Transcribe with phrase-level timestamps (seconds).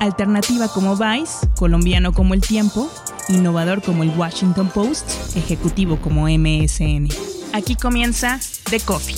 [0.00, 2.90] Alternativa como Vice, colombiano como El Tiempo,
[3.28, 7.08] innovador como el Washington Post, ejecutivo como MSN.
[7.52, 8.38] Aquí comienza
[8.70, 9.16] The Coffee.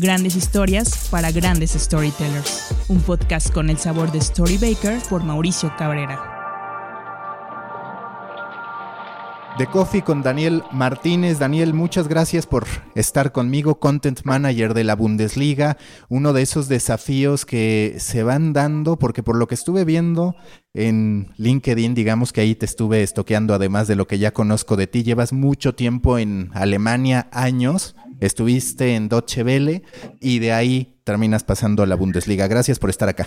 [0.00, 2.74] Grandes historias para grandes storytellers.
[2.88, 6.31] Un podcast con el sabor de Storybaker por Mauricio Cabrera.
[9.58, 11.38] The Coffee con Daniel Martínez.
[11.38, 15.76] Daniel, muchas gracias por estar conmigo, Content Manager de la Bundesliga.
[16.08, 20.34] Uno de esos desafíos que se van dando, porque por lo que estuve viendo
[20.72, 24.86] en LinkedIn, digamos que ahí te estuve estoqueando, además de lo que ya conozco de
[24.86, 25.02] ti.
[25.02, 27.94] Llevas mucho tiempo en Alemania, años.
[28.20, 29.82] Estuviste en Deutsche Welle
[30.18, 32.48] y de ahí terminas pasando a la Bundesliga.
[32.48, 33.26] Gracias por estar acá.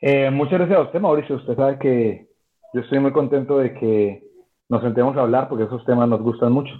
[0.00, 1.36] Eh, muchas gracias a usted, Mauricio.
[1.36, 2.28] Usted sabe que
[2.74, 4.31] yo estoy muy contento de que
[4.72, 6.72] nos sentemos a hablar porque esos temas nos gustan mucho.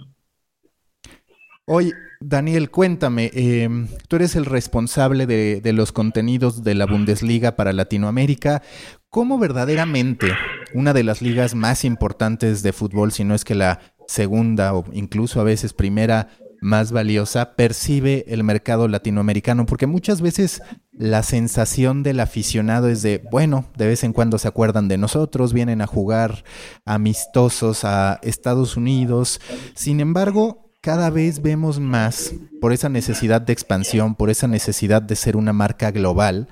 [1.65, 3.69] Oye, Daniel, cuéntame, eh,
[4.09, 8.63] tú eres el responsable de, de, los contenidos de la Bundesliga para Latinoamérica.
[9.09, 10.27] ¿Cómo verdaderamente
[10.73, 14.83] una de las ligas más importantes de fútbol, si no es que la segunda o
[14.91, 16.29] incluso a veces primera
[16.63, 19.65] más valiosa percibe el mercado latinoamericano?
[19.65, 24.47] Porque muchas veces la sensación del aficionado es de, bueno, de vez en cuando se
[24.47, 26.43] acuerdan de nosotros, vienen a jugar
[26.85, 29.41] amistosos a Estados Unidos.
[29.75, 35.15] Sin embargo, cada vez vemos más, por esa necesidad de expansión, por esa necesidad de
[35.15, 36.47] ser una marca global,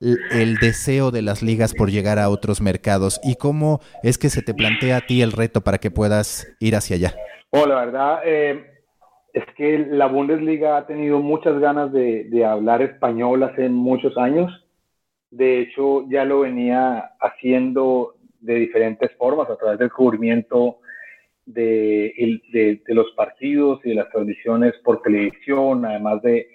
[0.00, 4.42] el deseo de las ligas por llegar a otros mercados y cómo es que se
[4.42, 7.14] te plantea a ti el reto para que puedas ir hacia allá.
[7.50, 8.69] Oh, la verdad, eh,
[9.32, 14.50] es que la Bundesliga ha tenido muchas ganas de, hablar español hace muchos años.
[15.30, 20.78] De hecho, ya lo venía haciendo de diferentes formas, a través del cubrimiento
[21.46, 22.12] de,
[22.88, 26.48] los partidos y de las transmisiones por televisión, además de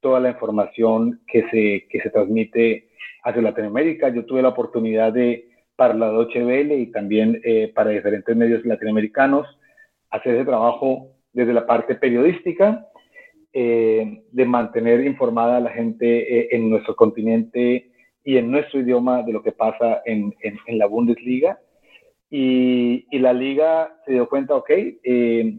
[0.00, 2.88] toda la información que se, que se transmite
[3.24, 4.08] hacia Latinoamérica.
[4.08, 8.64] Yo tuve la oportunidad de, para la Deutsche Welle y también eh, para diferentes medios
[8.64, 9.46] latinoamericanos,
[10.10, 12.86] hacer ese trabajo desde la parte periodística,
[13.52, 17.90] eh, de mantener informada a la gente eh, en nuestro continente
[18.24, 21.58] y en nuestro idioma de lo que pasa en, en, en la Bundesliga.
[22.30, 25.58] Y, y, la liga se dio cuenta, ok, eh,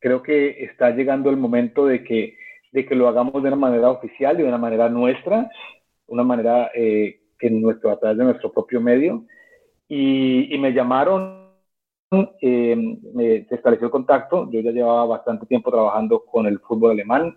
[0.00, 2.36] creo que está llegando el momento de que,
[2.72, 5.48] de que lo hagamos de una manera oficial, de una manera nuestra,
[6.08, 9.26] una manera eh, que nuestro, a través de nuestro propio medio.
[9.88, 11.45] Y, y me llamaron
[12.10, 14.48] eh, se estableció el contacto.
[14.50, 17.36] Yo ya llevaba bastante tiempo trabajando con el fútbol alemán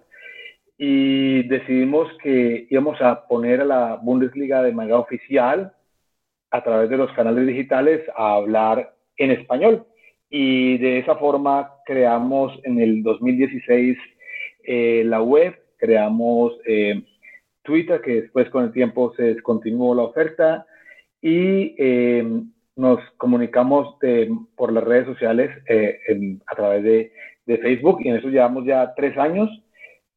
[0.77, 5.73] y decidimos que íbamos a poner a la Bundesliga de manera oficial
[6.51, 9.85] a través de los canales digitales a hablar en español.
[10.29, 13.97] Y de esa forma creamos en el 2016
[14.63, 17.03] eh, la web, creamos eh,
[17.63, 20.65] Twitter, que después con el tiempo se descontinuó la oferta,
[21.21, 22.23] y eh,
[22.79, 25.99] nos comunicamos de, por las redes sociales eh,
[26.47, 27.11] a través de,
[27.45, 29.49] Facebook y en eso llevamos ya tres años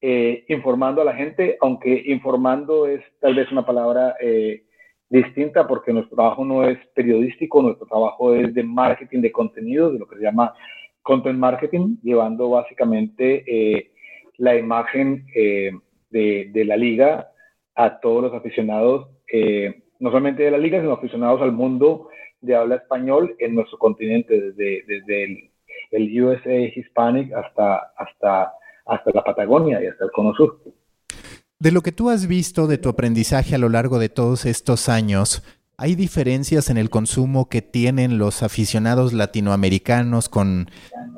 [0.03, 4.65] eh, informando a la gente, aunque informando es tal vez una palabra eh,
[5.09, 10.01] distinta porque nuestro trabajo no es periodístico, nuestro trabajo es de marketing de contenidos, de
[10.01, 10.53] lo que se llama
[11.01, 13.93] content marketing, llevando básicamente eh,
[14.37, 15.71] la imagen eh,
[16.11, 17.31] de, la liga
[17.75, 19.09] a todos los aficionados,
[20.01, 22.11] no solamente de la liga, sino aficionados al mundo
[22.43, 25.51] de habla español en nuestro continente, desde, desde el,
[25.93, 28.53] el, USA Hispanic hasta, hasta,
[28.85, 30.61] hasta la Patagonia y hasta el Cono Sur.
[31.59, 34.89] De lo que tú has visto de tu aprendizaje a lo largo de todos estos
[34.89, 35.45] años,
[35.77, 40.69] ¿hay diferencias en el consumo que tienen los aficionados latinoamericanos con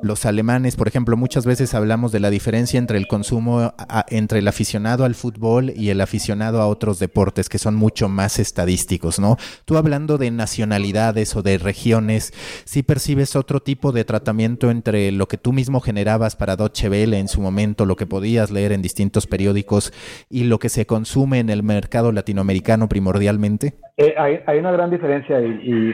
[0.01, 0.75] los alemanes?
[0.75, 3.73] Por ejemplo, muchas veces hablamos de la diferencia entre el consumo
[4.09, 8.39] entre el aficionado al fútbol y el aficionado a otros deportes que son mucho más
[8.39, 9.37] estadísticos, ¿no?
[9.65, 12.31] Tú hablando de nacionalidades o de regiones,
[12.65, 17.17] ¿sí percibes otro tipo de tratamiento entre lo que tú mismo generabas para Deutsche Welle
[17.17, 19.93] en su momento, lo que podías leer en distintos periódicos
[20.29, 23.73] y lo que se consume en el mercado latinoamericano primordialmente?
[23.97, 25.93] Eh, hay, hay, una gran diferencia y,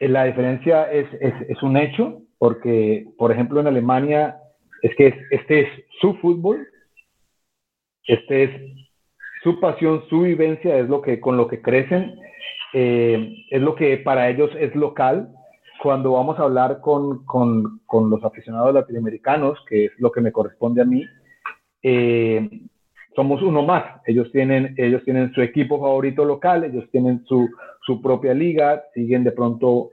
[0.00, 4.36] y la diferencia es, es un hecho porque, por ejemplo, en Alemania
[4.82, 5.68] es que es, este es
[6.00, 6.66] su fútbol
[8.04, 8.50] Este es
[9.44, 12.18] su pasión, su vivencia, es lo que con lo que crecen,
[12.74, 15.28] eh, es lo que para ellos es local.
[15.80, 20.32] Cuando vamos a hablar con, con, con, los aficionados latinoamericanos, que es lo que me
[20.32, 21.04] corresponde a mí,
[21.84, 22.50] eh,
[23.14, 23.84] somos uno más.
[24.04, 27.48] Ellos tienen, ellos tienen su equipo favorito local, ellos tienen su,
[27.86, 29.90] su propia liga, siguen de pronto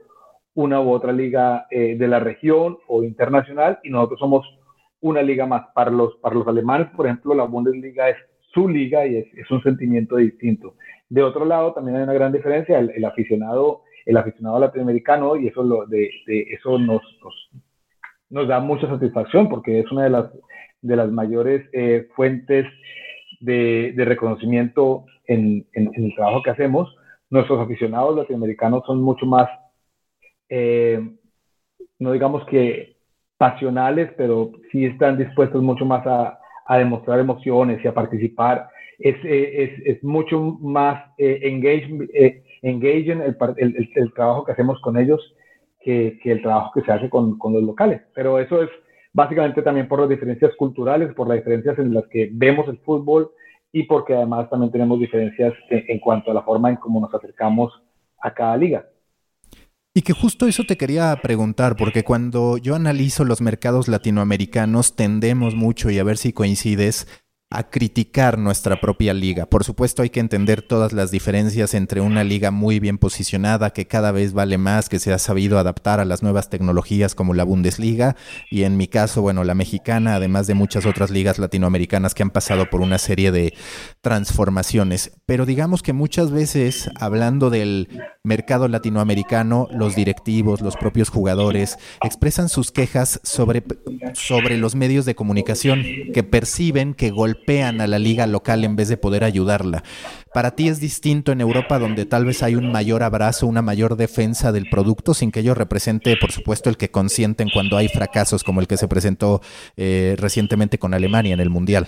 [0.60, 4.46] una u otra liga eh, de la región o internacional y nosotros somos
[5.00, 5.66] una liga más.
[5.74, 8.16] Para los, para los alemanes, por ejemplo, la Bundesliga es
[8.52, 10.74] su liga y es, es un sentimiento distinto.
[11.08, 15.62] De otro lado, también hay una gran diferencia, el, aficionado el aficionado latinoamericano y eso,
[15.62, 17.50] lo, de, eso nos, nos,
[18.30, 20.30] nos, da mucha satisfacción porque es una de las,
[20.80, 22.66] de las mayores eh, fuentes
[23.40, 26.94] de, de reconocimiento en, en, en, el trabajo que hacemos.
[27.28, 29.48] Nuestros aficionados latinoamericanos son mucho más,
[30.50, 31.00] eh,
[31.98, 32.96] no digamos que
[33.40, 36.36] pasionales, pero sí están dispuestos mucho más a,
[36.76, 38.68] demostrar emociones y a participar.
[38.98, 44.96] Es, eh, es, es mucho más eh, engage, eh, engaging el, trabajo que hacemos con
[44.96, 45.20] ellos
[45.80, 48.02] que, el trabajo que se hace con, con, los locales.
[48.14, 48.68] Pero eso es
[49.12, 53.30] básicamente también por las diferencias culturales, por las diferencias en las que vemos el fútbol
[53.72, 57.12] y porque además también tenemos diferencias en, en cuanto a la forma en cómo nos
[57.12, 57.72] acercamos
[58.20, 58.84] a cada liga.
[60.00, 65.54] Y que justo eso te quería preguntar, porque cuando yo analizo los mercados latinoamericanos tendemos
[65.54, 67.06] mucho, y a ver si coincides,
[67.52, 69.46] a criticar nuestra propia liga.
[69.46, 73.88] Por supuesto hay que entender todas las diferencias entre una liga muy bien posicionada, que
[73.88, 77.42] cada vez vale más, que se ha sabido adaptar a las nuevas tecnologías como la
[77.42, 78.14] Bundesliga,
[78.52, 82.30] y en mi caso, bueno, la mexicana, además de muchas otras ligas latinoamericanas que han
[82.30, 83.52] pasado por una serie de
[84.00, 85.10] transformaciones.
[85.26, 87.88] Pero digamos que muchas veces, hablando del
[88.22, 93.64] mercado latinoamericano, los directivos, los propios jugadores, expresan sus quejas sobre,
[94.12, 95.82] sobre los medios de comunicación,
[96.14, 99.82] que perciben que golpean golpean a la liga local en vez de poder ayudarla.
[100.32, 103.96] Para ti es distinto en Europa donde tal vez hay un mayor abrazo, una mayor
[103.96, 108.44] defensa del producto sin que ello represente, por supuesto, el que consienten cuando hay fracasos
[108.44, 109.40] como el que se presentó
[109.76, 111.86] eh, recientemente con Alemania en el Mundial.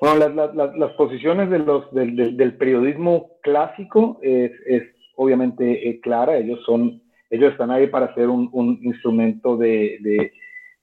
[0.00, 4.82] Bueno, las, las, posiciones de los, del, del, del periodismo clásico es, es
[5.16, 6.38] obviamente eh, clara.
[6.38, 10.32] Ellos son, ellos están ahí para ser un, un instrumento de, de,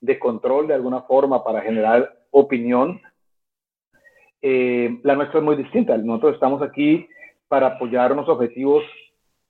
[0.02, 3.02] de, control de alguna forma, para generar opinión.
[4.42, 5.98] Eh, la nuestra es muy distinta.
[5.98, 7.08] Nosotros estamos aquí
[7.48, 8.84] para apoyar unos objetivos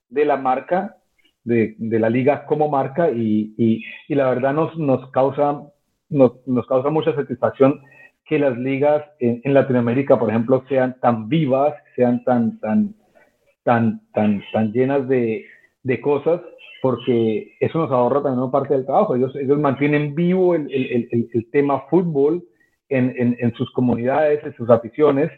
[0.09, 0.97] de la marca,
[1.44, 5.62] de, de la liga como marca, y, y, y la verdad nos, nos, causa,
[6.09, 7.81] nos, nos, causa mucha satisfacción
[8.25, 12.95] que las ligas en, en, Latinoamérica, por ejemplo, sean tan vivas, sean tan, tan,
[13.63, 15.45] tan, tan, tan llenas de,
[15.83, 16.41] de cosas,
[16.81, 19.15] porque eso nos ahorra también una parte del trabajo.
[19.15, 22.44] Ellos, ellos mantienen vivo el, el, el, el tema fútbol,
[22.89, 25.31] en, en, en, sus comunidades, en sus aficiones.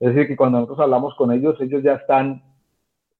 [0.00, 2.42] Es decir, que cuando nosotros hablamos con ellos, ellos ya están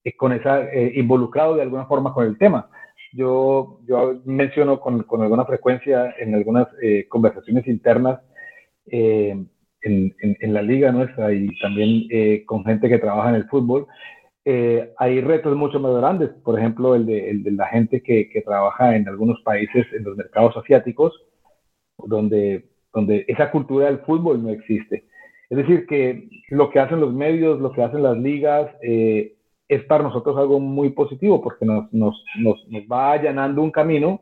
[0.04, 2.68] eh, con esa, eh, involucrados de alguna forma con el tema.
[3.14, 8.20] Yo, yo menciono con, con alguna frecuencia en algunas eh, conversaciones internas
[8.86, 9.36] eh,
[9.82, 13.48] en, en, en, la liga nuestra y también eh, con gente que trabaja en el
[13.48, 13.86] fútbol,
[14.98, 16.30] hay retos mucho más grandes.
[16.44, 20.04] Por ejemplo, el de, el de la gente que, que trabaja en algunos países, en
[20.04, 21.14] los mercados asiáticos,
[21.96, 25.04] donde donde esa cultura del fútbol no existe.
[25.50, 29.34] Es decir, que lo que hacen los medios, lo que hacen las ligas, eh,
[29.68, 34.20] es para nosotros algo muy positivo porque nos, nos, nos, nos va allanando un camino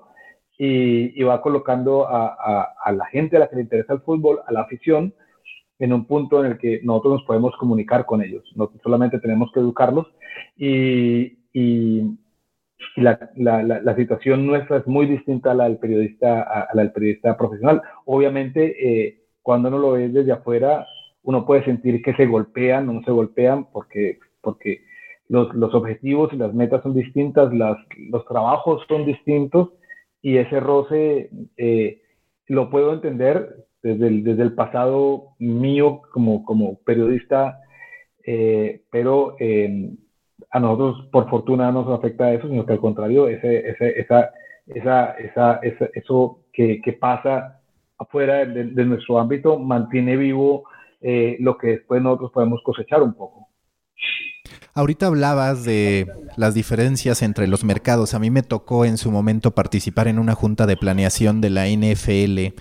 [0.59, 4.41] y, y va colocando a, a, la gente a la que le interesa el fútbol,
[4.47, 5.15] a la afición,
[5.79, 8.45] en un punto en el que nosotros nos podemos comunicar con ellos.
[8.55, 10.07] No solamente tenemos que educarlos
[10.57, 11.39] y,
[12.97, 16.75] la, la, la, la, situación nuestra es muy distinta a la del periodista, a, a
[16.75, 17.83] del periodista profesional.
[18.05, 20.87] Obviamente, eh, cuando uno lo ve desde afuera,
[21.23, 24.83] uno puede sentir que se golpean o no se golpean porque, porque
[25.29, 27.79] los, los objetivos y las metas son distintas, las,
[28.11, 29.71] los trabajos son distintos
[30.21, 32.03] y ese roce eh,
[32.47, 37.59] lo puedo entender desde el, desde el pasado mío como, como periodista,
[38.25, 39.91] eh, pero eh,
[40.53, 44.31] a nosotros por fortuna no nos afecta eso, sino que al contrario, ese, ese, esa,
[44.67, 47.61] esa, esa, esa, eso que, que pasa
[47.99, 50.65] afuera de, nuestro ámbito mantiene vivo
[51.01, 53.49] eh, lo que después nosotros podemos cosechar un poco.
[54.75, 56.07] Ahorita hablabas de
[56.37, 58.15] las diferencias entre los mercados.
[58.15, 61.67] A mí me tocó en su momento participar en una junta de planeación de la
[61.67, 62.59] NFL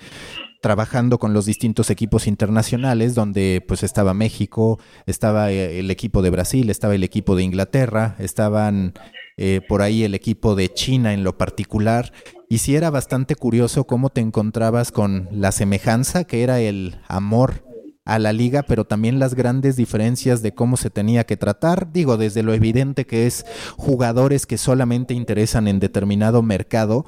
[0.61, 6.29] trabajando con los distintos equipos internacionales, donde pues estaba México, estaba eh, el equipo de
[6.29, 8.93] Brasil, estaba el equipo de Inglaterra, estaban
[9.37, 12.13] eh, por ahí el equipo de China en lo particular,
[12.47, 17.70] y sí era bastante curioso cómo te encontrabas con la semejanza que era el amor
[18.05, 21.91] a la liga, pero también las grandes diferencias de cómo se tenía que tratar.
[21.91, 23.45] Digo, desde lo evidente que es
[23.77, 27.05] jugadores que solamente interesan en determinado mercado,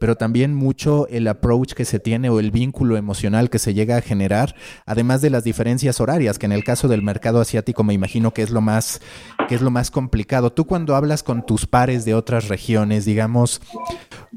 [0.00, 3.96] pero también mucho el approach que se tiene o el vínculo emocional que se llega
[3.96, 7.94] a generar, además de las diferencias horarias, que en el caso del mercado asiático me
[7.94, 9.00] imagino que es lo más,
[9.48, 10.52] que es lo más complicado.
[10.52, 13.60] Tú cuando hablas con tus pares de otras regiones, digamos,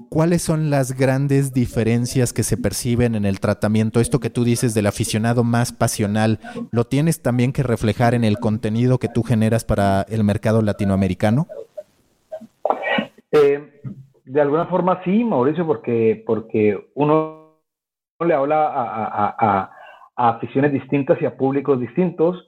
[0.10, 4.00] ¿cuáles son las grandes diferencias que se perciben en el tratamiento?
[4.00, 6.40] Esto que tú dices del aficionado más pasional,
[6.72, 11.48] ¿lo tienes también que reflejar en el contenido que tú generas para el mercado latinoamericano?
[13.32, 13.82] Eh,
[14.26, 17.60] de alguna forma sí, Mauricio, porque, porque uno
[18.26, 19.72] le habla a,
[20.16, 22.48] aficiones distintas y a públicos distintos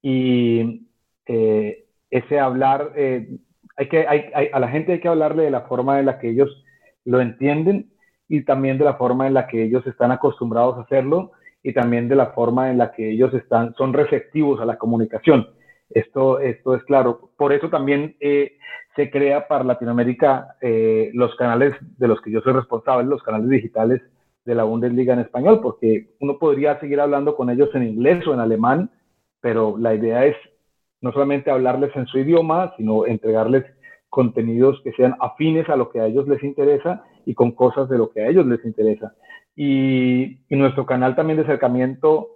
[0.00, 0.86] y
[1.26, 3.28] eh, ese hablar, eh,
[3.76, 6.64] hay que, a la gente hay que hablarle de la forma en la que ellos
[7.08, 7.90] lo entienden
[8.28, 12.08] y también de la forma en la que ellos están acostumbrados a hacerlo y también
[12.08, 15.48] de la forma en la que ellos están, son receptivos a la comunicación.
[15.88, 17.30] Esto, esto es claro.
[17.38, 18.58] Por eso también eh,
[18.94, 23.48] se crea para Latinoamérica eh, los canales de los que yo soy responsable, los canales
[23.48, 24.02] digitales
[24.44, 28.34] de la Bundesliga en español, porque uno podría seguir hablando con ellos en inglés o
[28.34, 28.90] en alemán,
[29.40, 30.36] pero la idea es
[31.00, 33.64] no solamente hablarles en su idioma, sino entregarles
[34.08, 37.98] contenidos que sean afines a lo que a ellos les interesa y con cosas de
[37.98, 39.14] lo que a ellos les interesa.
[39.54, 42.28] Y, nuestro canal también de acercamiento,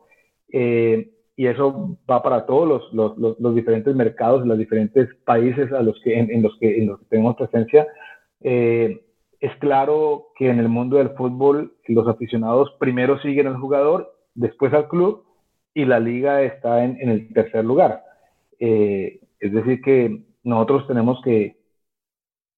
[0.53, 5.83] eh, y eso va para todos los, los, los, diferentes mercados, los diferentes países a
[5.83, 7.87] los que, en, los, que, en los que tenemos presencia,
[8.43, 9.05] eh,
[9.41, 14.73] es claro que en el mundo del fútbol los aficionados primero siguen al jugador, después
[14.73, 15.25] al club
[15.75, 18.03] y la liga está en, en el tercer lugar.
[18.59, 21.57] Eh, es decir, que nosotros tenemos que,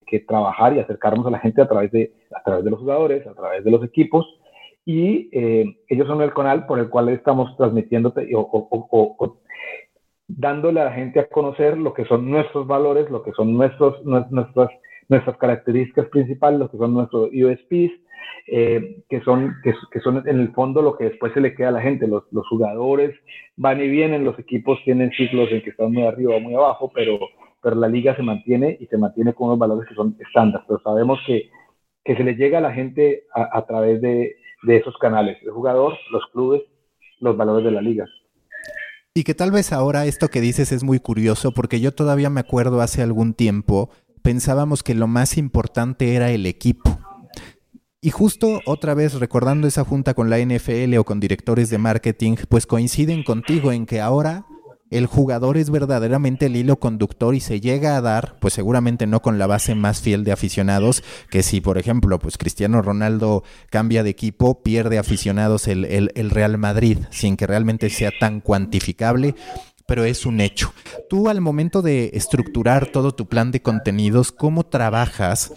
[0.05, 3.27] que, trabajar y acercarnos a la gente a través, de, a través de los jugadores,
[3.27, 4.27] a través de los equipos,
[4.85, 9.39] y eh, ellos son el canal por el cual estamos transmitiendo o,
[10.29, 14.05] dándole a la gente a conocer lo que son nuestros valores, lo que son nuestros,
[14.05, 14.71] nuestras,
[15.09, 17.93] nuestras características principales, lo que son nuestros USPs,
[18.47, 21.73] eh, que, son, que, son en el fondo lo que después se le queda a
[21.73, 22.07] la gente.
[22.07, 23.15] Los, los, jugadores
[23.57, 26.91] van y vienen, los equipos tienen ciclos en que están muy arriba o muy abajo,
[26.95, 27.19] pero,
[27.65, 30.65] pero la liga se mantiene y se mantiene con unos valores que son estándar.
[30.69, 31.49] Pero sabemos que,
[32.05, 35.51] que se le llega a la gente a, a través de, de esos canales, el
[35.51, 36.61] jugador, los clubes,
[37.21, 38.05] los valores de la liga.
[39.15, 42.41] Y que tal vez ahora esto que dices es muy curioso porque yo todavía me
[42.41, 43.89] acuerdo hace algún tiempo
[44.21, 46.99] pensábamos que lo más importante era el equipo.
[48.03, 52.37] Y justo otra vez recordando esa junta con la NFL o con directores de marketing,
[52.51, 54.45] pues coinciden contigo en que ahora
[54.97, 59.23] el jugador es verdaderamente el hilo conductor y se llega a dar, pues seguramente no
[59.23, 64.03] con la base más fiel de aficionados, que si por ejemplo, pues Cristiano Ronaldo cambia
[64.03, 69.35] de equipo, pierde aficionados el, el, el Real Madrid, sin que realmente sea tan cuantificable
[69.87, 70.73] pero es un hecho.
[71.11, 75.53] Tú al momento de estructurar todo tu plan de contenidos, ¿cómo trabajas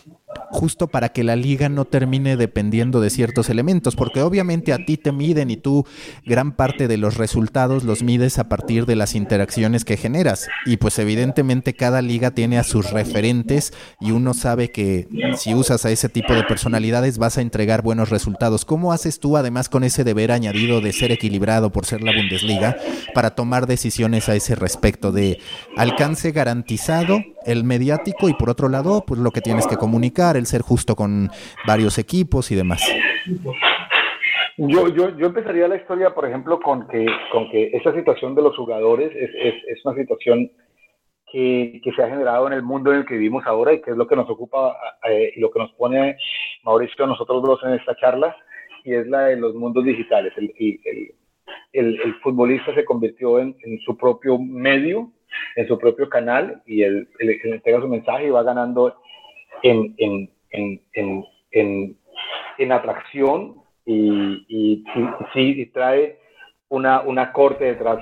[0.50, 4.98] justo para que la liga no termine dependiendo de ciertos elementos, porque obviamente a ti
[4.98, 5.86] te miden y tú
[6.25, 10.48] gran parte de los resultados los mides a partir de las interacciones que generas.
[10.65, 15.07] Y pues evidentemente cada liga tiene a sus referentes y uno sabe que
[15.38, 18.65] si usas a ese tipo de personalidades vas a entregar buenos resultados.
[18.65, 22.77] ¿Cómo haces tú además con ese deber añadido de ser equilibrado por ser la Bundesliga
[23.13, 25.39] para tomar decisiones a ese respecto de
[25.75, 30.37] alcance garantizado, el mediático y por otro lado pues lo que tienes que comunicar?
[30.37, 31.29] el ser justo con
[31.65, 32.81] varios equipos y demás?
[34.57, 38.41] Yo, yo, yo empezaría la historia, por ejemplo, con que, con que esta situación de
[38.41, 40.49] los jugadores es, es, es una situación
[41.31, 43.91] que, que, se ha generado en el mundo en el que vivimos ahora y que
[43.91, 44.75] es lo que nos ocupa
[45.07, 46.17] eh, y lo que nos pone
[46.63, 48.35] Mauricio a nosotros dos en esta charla,
[48.83, 50.33] y es la de los mundos digitales.
[50.37, 51.13] El, el,
[51.73, 55.11] el, el futbolista se convirtió en, en, su propio medio,
[55.56, 58.96] en su propio canal, y él, entrega su mensaje y va ganando
[59.63, 61.98] en, en, en, en,
[62.58, 64.84] en atracción y, y,
[65.36, 66.17] y, trae
[66.70, 68.00] una, una corte detrás,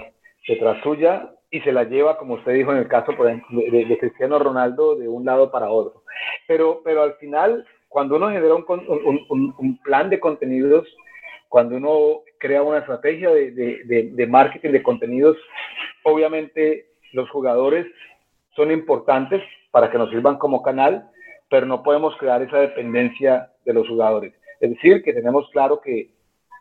[0.47, 3.97] detrás suya y se la lleva, como usted dijo en el caso por ejemplo, de,
[3.97, 6.03] Cristiano Ronaldo, de un lado para otro.
[6.47, 10.87] Pero, pero al final, cuando uno genera un, un, un plan de contenidos,
[11.47, 15.37] cuando uno crea una estrategia de, de, de, marketing de contenidos,
[16.03, 17.87] obviamente los jugadores
[18.55, 19.41] son importantes
[19.71, 21.09] para que nos sirvan como canal,
[21.49, 24.33] pero no podemos crear esa dependencia de los jugadores.
[24.59, 26.11] Es decir, que tenemos claro que,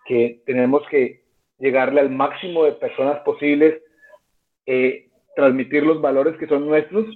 [0.07, 1.23] que tenemos que
[1.59, 3.81] llegarle al máximo de personas posibles,
[4.67, 7.07] eh, transmitir los valores que son nuestros,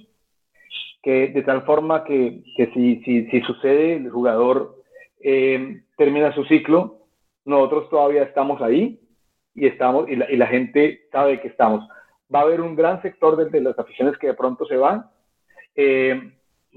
[1.01, 4.75] que de tal forma que, que si, si, si, sucede, el jugador
[5.21, 6.99] eh, termina su ciclo,
[7.45, 8.99] nosotros todavía estamos ahí
[9.55, 11.87] y estamos y la, gente sabe que estamos.
[12.33, 15.05] Va a haber un gran sector de, las aficiones que de pronto se van.
[15.75, 16.31] Eh,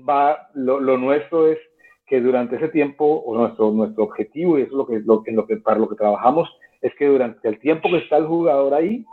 [0.09, 1.59] va, lo, nuestro es
[2.07, 5.37] que durante ese tiempo, o nuestro, nuestro objetivo, y eso es lo que, lo, en
[5.37, 6.49] lo que, para lo que trabajamos,
[6.81, 9.05] es que durante el tiempo que está el jugador ahí,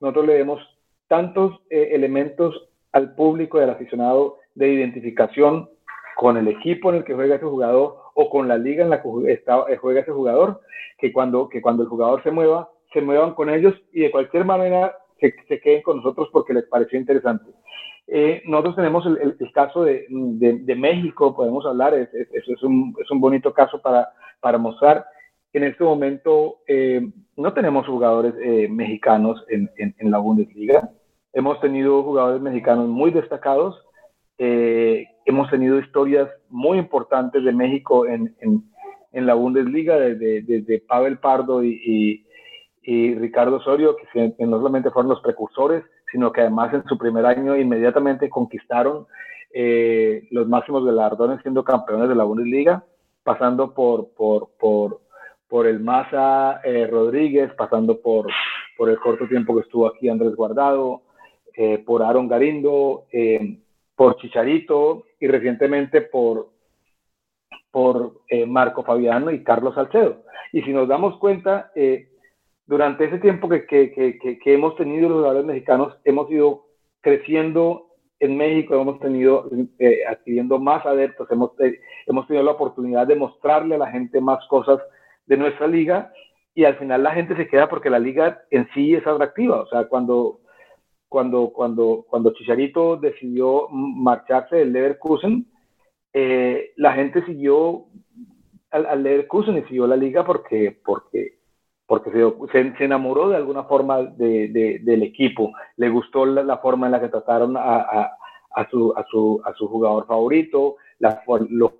[0.00, 0.60] nosotros le demos
[1.08, 5.68] tantos eh, elementos al público y al aficionado de identificación
[6.16, 9.02] con el equipo en el que juega ese jugador o con la liga en la
[9.02, 10.60] que eh, juega ese jugador,
[10.98, 14.44] que cuando, que cuando el jugador se mueva, se muevan con ellos y de cualquier
[14.44, 17.50] manera se, se queden con nosotros porque les pareció interesante.
[18.08, 22.94] Eh, nosotros tenemos el, el, caso de, de, México, podemos hablar, es, es, es, un,
[23.02, 24.08] es un bonito caso para,
[24.40, 25.04] para mostrar.
[25.52, 27.00] En este momento eh,
[27.36, 30.90] no tenemos jugadores eh, mexicanos en, en, en, la Bundesliga.
[31.32, 33.82] Hemos tenido jugadores mexicanos muy destacados.
[34.38, 38.34] hemos tenido historias muy importantes de México en,
[39.16, 42.25] en la Bundesliga, desde, desde Pavel Pardo y, y,
[42.86, 47.26] y Ricardo Osorio, que, no solamente fueron los precursores, sino que además en su primer
[47.26, 49.06] año inmediatamente conquistaron
[49.52, 52.84] eh, los máximos galardones siendo campeones de la Bundesliga,
[53.24, 55.00] pasando por, por, por,
[55.48, 58.28] por el Maza eh, Rodríguez, pasando por,
[58.78, 61.02] por el corto tiempo que estuvo aquí Andrés Guardado,
[61.56, 63.06] eh, por Aaron Garindo,
[63.96, 66.50] por Chicharito y recientemente por,
[67.72, 70.22] por Marco Fabiano y Carlos Salcedo.
[70.52, 71.72] Y si nos damos cuenta,
[72.66, 76.66] durante ese tiempo que, que, que, que, hemos tenido los jugadores mexicanos, hemos ido
[77.00, 77.86] creciendo
[78.18, 83.14] en México, hemos tenido eh, adquiriendo más adeptos, hemos, eh, hemos tenido la oportunidad de
[83.14, 84.80] mostrarle a la gente más cosas
[85.26, 86.12] de nuestra liga
[86.54, 89.60] y al final la gente se queda porque la liga en sí es atractiva.
[89.60, 90.40] O sea, cuando,
[91.08, 95.46] cuando, cuando, cuando Chicharito decidió marcharse del Leverkusen,
[96.14, 97.84] eh, la gente siguió
[98.70, 101.35] al, al Leverkusen y siguió la liga porque, porque
[101.86, 106.58] porque se, se, enamoró de alguna forma de, de, del equipo, le gustó la, la,
[106.58, 108.18] forma en la que trataron a, a,
[108.56, 111.74] a, su, a, su, su jugador favorito, la, lo,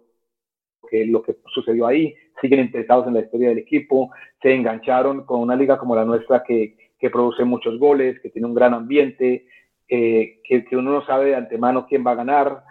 [0.89, 5.41] que, lo que sucedió ahí, siguen interesados en la historia del equipo, se engancharon con
[5.41, 9.47] una liga como la nuestra que, que produce muchos goles, que tiene un gran ambiente,
[9.89, 12.63] eh, que, que, uno no sabe de antemano quién va a ganar.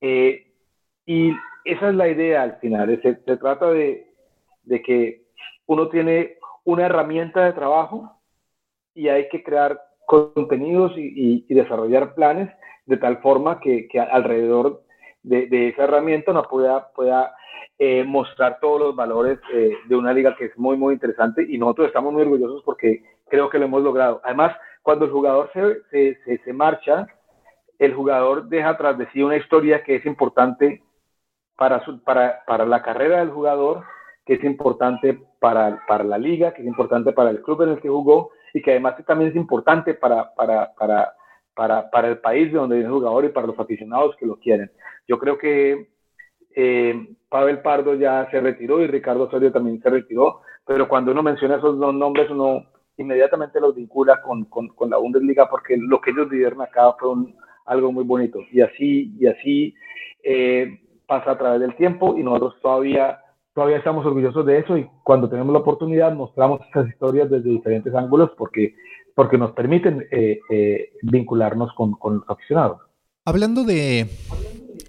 [0.00, 0.46] Eh,
[1.06, 1.32] y
[1.64, 4.06] esa es la idea al final, se, se trata de,
[4.64, 5.22] de que
[5.66, 8.12] uno tiene una herramienta de trabajo
[8.94, 12.50] y hay que crear contenidos y, desarrollar planes
[12.86, 14.82] de tal forma que, alrededor
[15.22, 17.34] de, esa herramienta uno pueda, pueda
[17.78, 21.58] eh, mostrar todos los valores eh, de una liga que es muy, muy interesante y
[21.58, 24.20] nosotros estamos muy orgullosos porque creo que lo hemos logrado.
[24.24, 27.06] Además, cuando el jugador se, se, se marcha,
[27.78, 30.82] el jugador deja tras de sí una historia que es importante
[31.56, 33.84] para, su, para, para la carrera del jugador
[34.34, 37.88] es importante para, para, la liga, que es importante para el club en el que
[37.88, 41.12] jugó y que además también es importante para, para, para,
[41.54, 44.36] para, para el país de donde viene el jugador y para los aficionados que lo
[44.36, 44.70] quieren.
[45.08, 45.88] Yo creo que
[46.54, 51.22] eh, Pavel Pardo ya se retiró y Ricardo Osorio también se retiró, pero cuando uno
[51.22, 52.66] menciona esos dos nombres, uno
[52.98, 57.10] inmediatamente los vincula con, con, con la Bundesliga porque lo que ellos vivieron acá fue
[57.10, 57.34] un,
[57.66, 58.40] algo muy bonito.
[58.52, 59.74] Y así, y así
[60.22, 63.18] eh, pasa a través del tiempo y nosotros todavía
[63.54, 67.94] todavía estamos orgullosos de eso y cuando tenemos la oportunidad mostramos estas historias desde diferentes
[67.94, 68.74] ángulos porque,
[69.14, 72.80] porque nos permiten eh, eh, vincularnos con, con los aficionados.
[73.24, 74.08] Hablando de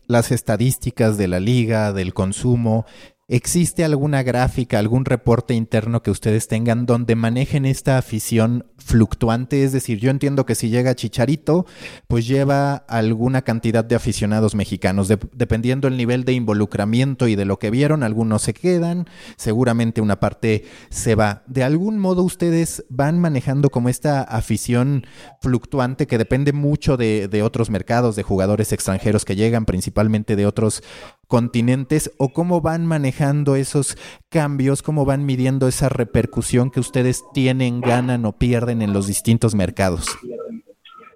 [0.08, 2.86] las estadísticas de la liga, del consumo,
[3.34, 9.63] ¿Existe alguna gráfica, algún reporte interno que ustedes tengan donde manejen esta afición fluctuante?
[9.63, 11.65] Es decir, yo entiendo que si llega Chicharito,
[12.10, 15.08] pues lleva alguna cantidad de aficionados mexicanos.
[15.08, 20.20] dependiendo el nivel de involucramiento y de lo que vieron, algunos se quedan, seguramente una
[20.20, 21.44] parte se va.
[21.48, 25.06] ¿De algún modo ustedes van manejando como esta afición
[25.39, 30.46] fluctuante que depende mucho de, de otros mercados, de jugadores extranjeros que llegan, principalmente de
[30.46, 30.84] otros
[31.30, 33.20] continentes o cómo van manejando
[33.55, 33.97] esos
[34.29, 39.55] cambios, cómo van midiendo esa repercusión que ustedes tienen, ganan o pierden en los distintos
[39.55, 40.07] mercados?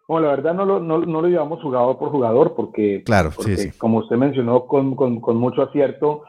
[0.08, 3.32] Bueno, la verdad no lo, no, lo llevamos jugador por jugador porque, claro,
[3.78, 6.24] como usted mencionó con, con, con mucho acierto,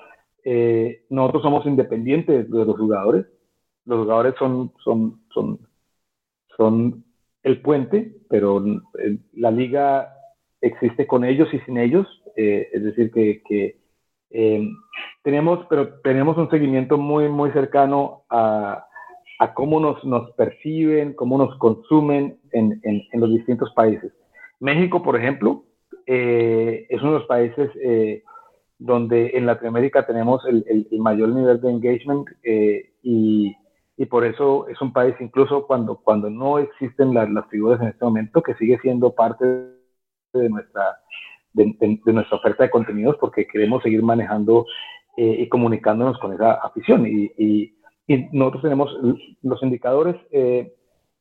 [0.44, 3.26] eh, nosotros somos independientes de los jugadores.
[3.84, 5.58] Los jugadores son, son, son,
[6.56, 7.04] son
[7.42, 10.12] el puente, pero eh, la liga
[10.60, 12.06] existe con ellos y sin ellos.
[12.36, 13.76] Eh, es decir, que,
[14.30, 14.68] eh,
[15.26, 18.86] tenemos, pero tenemos un seguimiento muy, muy cercano a,
[19.54, 24.12] cómo nos, nos, perciben, cómo nos consumen en, en, los distintos países.
[24.60, 25.64] México, por ejemplo,
[26.06, 27.70] eh, es uno de los países
[28.78, 32.28] donde en Latinoamérica tenemos el, mayor nivel de engagement
[33.02, 33.56] y,
[33.96, 37.88] y por eso es un país, incluso cuando, cuando no existen las, las figuras en
[37.88, 40.98] este momento, que sigue siendo parte de nuestra,
[41.56, 44.66] de, nuestra oferta de contenidos porque queremos seguir manejando
[45.16, 47.06] eh, y comunicándonos con esa afición.
[47.06, 47.72] Y, y,
[48.32, 48.96] nosotros tenemos
[49.42, 50.72] los indicadores eh,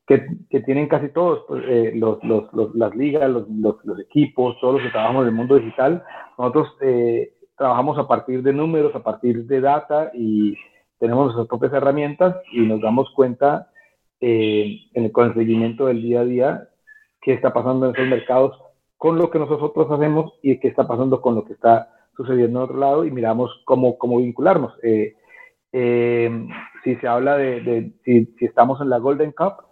[0.06, 4.74] que, que, tienen casi todos, pues, eh, los, los, las ligas, los, los, equipos, todos
[4.74, 6.04] los que trabajamos en el mundo digital.
[6.38, 6.68] Nosotros
[7.56, 10.54] trabajamos a partir de números, a parir de data y
[11.00, 13.68] tenemos nuestras propias herramientas y nos damos cuenta
[14.20, 16.68] en el, con el seguimiento del día a día
[17.20, 18.56] qué está pasando en esos mercados
[18.96, 22.64] con lo que nosotros hacemos y qué está pasando con lo que está sucediendo en
[22.64, 24.72] otro lado y miramos cómo, cómo vincularnos.
[24.82, 25.16] Eh,
[25.72, 26.48] eh,
[26.82, 29.64] si se habla de, si, estamos en la Golden Cup,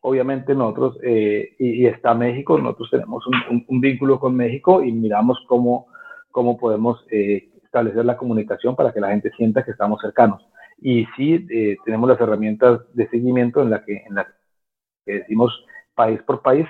[0.00, 5.88] obviamente nosotros, eh, y, está México, nosotros tenemos un, vínculo con México y miramos cómo,
[6.30, 10.46] cómo podemos establecer la comunicación para que la gente sienta que estamos cercanos.
[10.82, 11.46] Y sí,
[11.84, 14.26] tenemos las herramientas de seguimiento en la que, en la
[15.04, 15.52] que decimos
[15.94, 16.66] país por país,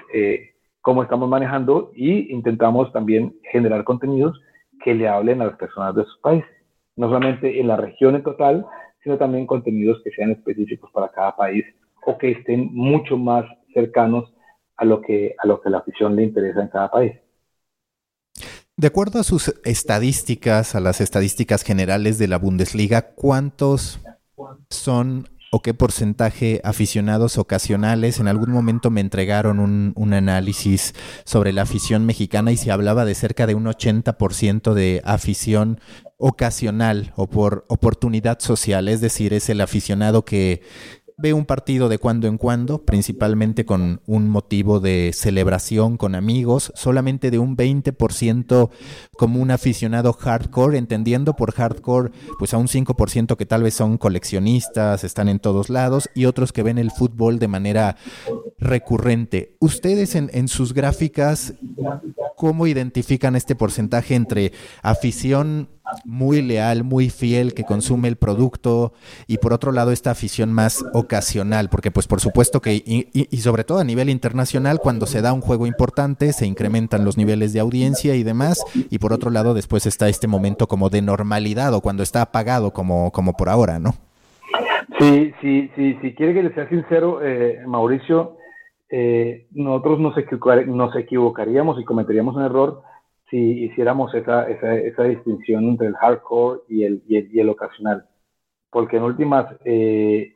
[0.81, 4.41] cómo estamos manejando y intentamos también generar contenidos
[4.83, 6.51] que le hablen a las personas de sus países,
[6.97, 8.67] no solamente en la región en total,
[9.03, 11.65] sino también contenidos que sean específicos para cada país
[12.05, 14.33] o que estén mucho más cercanos
[14.77, 17.13] a lo que a lo que la afición le interesa en cada país.
[18.77, 24.01] De acuerdo a sus estadísticas, a las estadísticas generales de la Bundesliga, ¿cuántos
[24.71, 28.21] son o qué porcentaje aficionados ocasionales.
[28.21, 33.05] En algún momento me entregaron un, un, análisis sobre la afición mexicana y se hablaba
[33.05, 35.81] de cerca de un 80% de afición
[36.21, 40.61] ocasional o por oportunidad social, es decir, es el aficionado que
[41.21, 46.73] ve un partido de cuando en cuando, principalmente con un motivo de celebración con amigos,
[46.75, 48.71] solamente de un 20%
[49.17, 53.99] como un aficionado hardcore, entendiendo por hardcore pues a un 5% que tal vez son
[53.99, 57.97] coleccionistas, están en todos lados, y otros que ven el fútbol de manera
[58.59, 59.57] recurrente.
[59.61, 61.55] Ustedes en, en sus gráficas,
[62.37, 64.53] ¿cómo identifican este porcentaje entre
[64.83, 65.69] afición
[66.05, 68.93] muy leal, muy fiel, que consume el producto
[69.27, 73.65] y por otro lado esta afición más ocasional, porque pues por supuesto que y, sobre
[73.65, 77.61] todo a nivel internacional cuando se da un juego importante se incrementan los niveles de
[77.61, 81.81] audiencia y demás y por otro lado después está este momento como de normalidad o
[81.81, 83.95] cuando está apagado como, como por ahora, ¿no?
[84.99, 88.37] Sí, sí, sí, si quiere que le sea sincero, eh, Mauricio,
[88.91, 90.15] eh, nosotros nos,
[90.67, 92.83] nos equivocaríamos y cometeríamos un error
[93.31, 98.07] si hiciéramos esa, esa, esa distinción entre el hardcore y el, y el, ocasional.
[98.71, 100.33] Porque en últimas eh,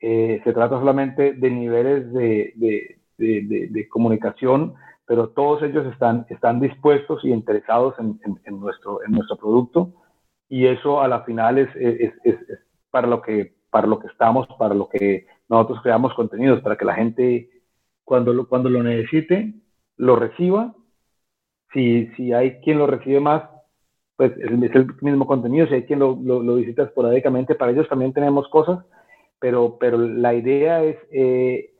[0.00, 4.74] eh, se trata solamente de niveles de, de, de, comunicación,
[5.06, 9.92] pero todos ellos están, están dispuestos y interesados en, en, nuestro, en nuestro producto
[10.48, 12.36] y eso a la final es, es, es,
[12.90, 16.84] para, lo que, para lo que estamos, para lo que nosotros creamos contenidos, para que
[16.84, 17.50] la gente
[18.04, 19.54] cuando lo, cuando lo necesite
[19.96, 20.74] lo reciba
[21.72, 23.44] si, si hay quien lo recibe más,
[24.16, 28.12] pues es el mismo contenido, si hay quien lo, lo, visita esporádicamente, para ellos también
[28.12, 28.84] tenemos cosas,
[29.38, 31.70] pero, pero la idea es eh,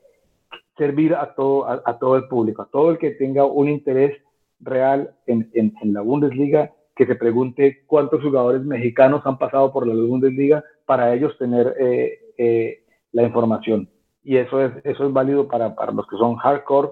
[0.77, 4.19] servir a todo, a, todo el público, a todo el que tenga un interés
[4.59, 9.93] real en, en, la Bundesliga, que se pregunte cuántos jugadores mexicanos han pasado por la
[9.93, 13.87] Bundesliga para ellos tener eh, eh, la información.
[14.23, 16.89] Y eso es, eso es válido para, para los que son hardcore,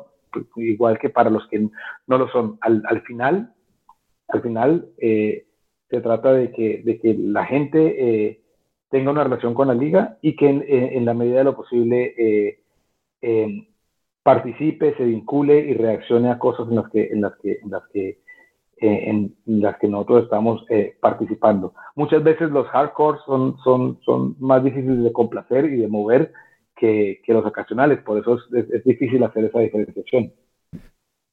[0.55, 1.67] igual que para los que
[2.07, 2.57] no lo son.
[2.61, 3.53] Al, al final,
[4.29, 5.45] al final eh,
[5.89, 8.41] se trata de que, de que la gente eh,
[8.89, 12.13] tenga una relación con la liga y que en, la medida de lo posible
[13.21, 13.67] eh,
[14.23, 17.83] participe, se vincule y reaccione a cosas en las que, en las que, en las
[17.91, 18.19] que,
[18.77, 20.65] en las que nosotros estamos
[20.99, 21.73] participando.
[21.95, 26.31] Muchas veces los hardcore son, son, son más difíciles de complacer y de mover
[26.79, 30.31] que, los ocasionales, por eso es difícil hacer esa diferenciación.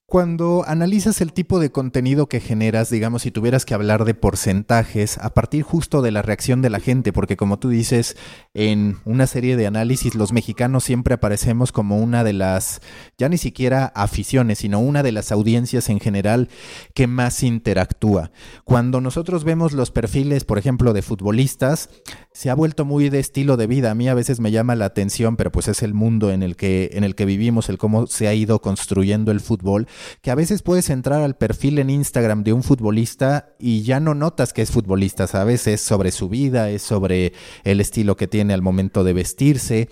[0.09, 5.19] Cuando analizas el tipo de contenido que generas, digamos, si tuvieras que hablar de porcentajes,
[5.19, 8.17] a partir justo de la reacción de la gente, porque como tú dices,
[8.55, 12.83] en una serie de análisis los mexicanos siempre aparecemos como una de las,
[13.19, 16.51] ya ni siquiera aficiones, sino una de las audiencias en general
[16.95, 18.31] que más interactúa.
[18.63, 21.91] Cuando nosotros vemos los perfiles, por ejemplo, de futbolistas,
[22.37, 23.91] se ha vuelto muy de estilo de vida.
[23.91, 26.55] A mí a veces me llama la atención, pero pues es el mundo en el
[26.55, 29.89] que, en el que vivimos, el cómo se ha ido construyendo el fútbol
[30.21, 34.15] que a veces puedes entrar al perfil en Instagram de un futbolista y ya no
[34.15, 35.67] notas que es futbolista, ¿sabes?
[35.67, 37.33] Es sobre su vida, es sobre
[37.65, 39.89] el estilo que tiene al momento de vestirse.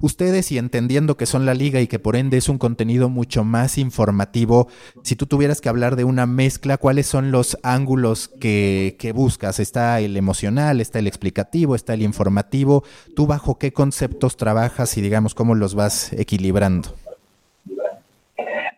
[0.00, 3.44] Ustedes, y entendiendo que son la liga y que por ende es un contenido mucho
[3.44, 4.66] más informativo,
[5.04, 9.60] si tú tuvieras que hablar de una mezcla, ¿cuáles son los ángulos que, que buscas?
[9.60, 12.82] Está el emocional, está el explicativo está el informativo.
[13.14, 16.90] ¿Tú bajo qué conceptos trabajas y digamos cómo los vas equilibrando?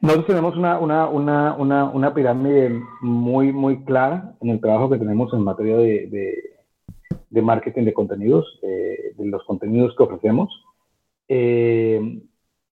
[0.00, 1.08] Nosotros tenemos una, una,
[1.54, 6.54] una, una, pirámide muy, muy clara en el trabajo que tenemos en materia de,
[7.28, 10.48] de, marketing de contenidos, de los contenidos que ofrecemos.
[11.28, 12.22] Eh,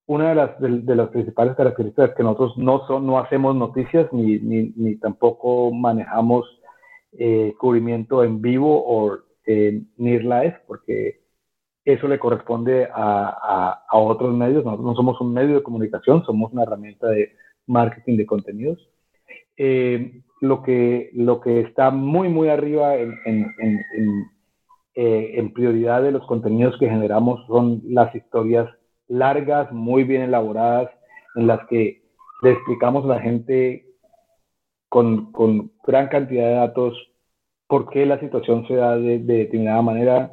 [0.08, 4.38] una de las, de, las principales características que nosotros no, son, no hacemos noticias ni,
[4.38, 6.46] ni, ni tampoco manejamos
[7.12, 11.20] eh, cubrimiento en vivo o en near live, porque
[11.82, 14.62] eso le corresponde a, a, otros medios.
[14.62, 17.32] Nosotros no somos un medio de comunicación, somos una herramienta de
[17.66, 18.90] marketing de contenidos.
[19.56, 24.26] Eh, lo, que, lo que está muy, muy arriba en, en, en,
[24.94, 28.68] eh, en prioridad de los contenidos que generamos son las historias
[29.08, 30.90] largas, muy bien elaboradas,
[31.36, 32.02] en las que
[32.42, 33.86] le explicamos a la gente
[34.90, 37.07] con, con gran cantidad de datos
[37.68, 40.32] por qué la situación se da de, determinada manera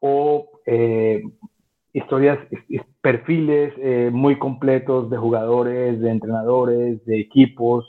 [0.00, 1.22] o eh,
[1.92, 2.38] historias,
[3.00, 7.84] perfiles eh, muy completos de jugadores, de entrenadores, de equipos.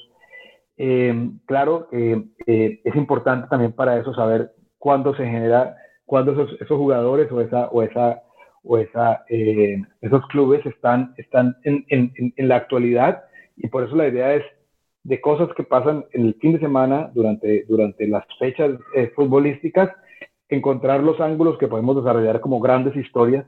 [0.78, 5.76] Eh, claro, es importante también para eso saber cuándo se genera,
[6.06, 8.22] cuándo esos, jugadores o esa, o esa
[8.64, 13.24] o esa, eh, esos clubes están, están en, en, la actualidad
[13.58, 14.44] y por eso la idea es
[15.04, 19.90] de cosas que pasan en el fin de semana durante, durante las fechas eh, futbolísticas,
[20.50, 23.46] encontrar los ángulos que podemos desarrollar como grandes historias,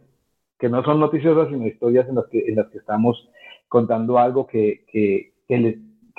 [0.58, 3.30] que no son noticiosas, sino historias en las que, en las que estamos
[3.68, 5.58] contando algo que, que, que,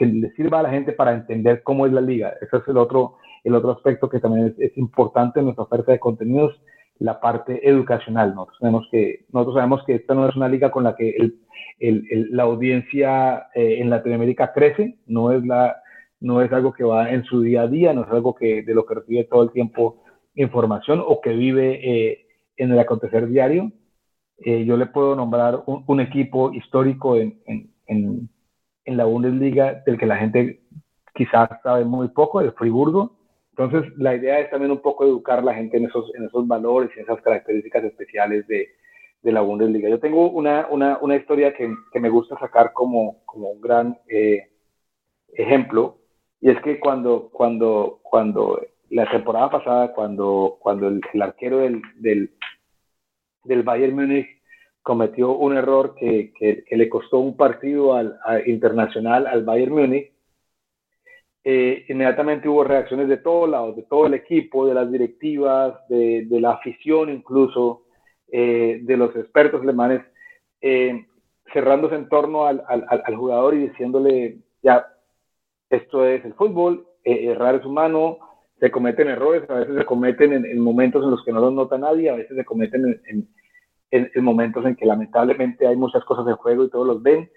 [0.07, 2.35] le, sirva a la gente para entender cómo es la liga.
[2.41, 5.93] Ese es el otro, el otro aspecto que también es, es importante en nuestra oferta
[5.93, 6.61] de contenidos
[6.99, 8.35] la parte educacional.
[8.35, 11.33] Nosotros, tenemos que, nosotros sabemos que esta no es una liga con la que
[11.79, 15.77] la audiencia eh, en Latinoamérica crece, no es, la,
[16.21, 18.75] no es algo que va en su día a día, no es algo que, de
[18.75, 20.03] lo que recibe todo el tiempo
[20.35, 22.27] información o que vive eh,
[22.57, 23.73] en el acontecer diario.
[24.39, 28.29] Eh, yo le puedo nombrar un, un equipo histórico en, en, en,
[28.85, 30.61] en, la Bundesliga del que la gente
[31.15, 33.17] quizás sabe muy poco, el Friburgo,
[33.57, 36.45] entonces, la idea es también un poco educar a la gente en esos, en esos
[36.49, 38.69] valores y esas características especiales de,
[39.23, 39.89] la Bundesliga.
[39.89, 43.97] Yo tengo una, una, una historia que, que, me gusta sacar como, como un gran
[44.09, 44.51] eh,
[45.29, 45.99] ejemplo,
[46.41, 52.35] y es que cuando, cuando, cuando la temporada pasada, cuando, cuando el, arquero del, del,
[53.45, 54.27] del, Bayern Múnich
[54.83, 60.13] cometió un error que, que, le costó un partido al, internacional al Bayern Múnich,
[61.47, 66.25] eh, inmediatamente hubo reacciones de todos lados, de todo el equipo, de las directivas, de,
[66.25, 67.83] de la afición incluso,
[68.33, 70.01] eh, de los expertos alemanes,
[70.63, 71.07] eh,
[71.53, 74.87] cerrándose en torno al, al, al, jugador y diciéndole, ya,
[75.69, 78.19] esto es el fútbol, errar es humano,
[78.59, 81.53] se cometen errores, a veces se cometen en, en, momentos en los que no los
[81.53, 83.29] nota nadie, a veces se cometen en,
[83.91, 87.31] en, en momentos en que lamentablemente hay muchas cosas en juego y todos los ven.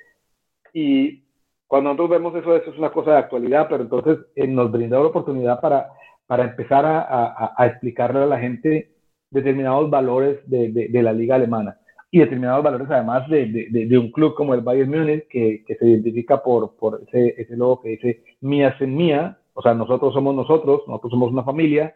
[0.74, 1.27] Y
[1.68, 5.00] cuando nosotros vemos eso, eso es una cosa de actualidad, pero entonces eh, nos brinda
[5.00, 5.90] la oportunidad para,
[6.26, 8.92] para empezar a, a, a, explicarle a la gente
[9.30, 11.78] determinados valores de, de, de, la liga alemana.
[12.10, 15.86] Y determinados valores además de, de un club como el Bayern Múnich que, que, se
[15.86, 20.34] identifica por, por ese, ese logo que dice mía en mía, o sea, nosotros somos
[20.34, 21.94] nosotros, nosotros somos una familia.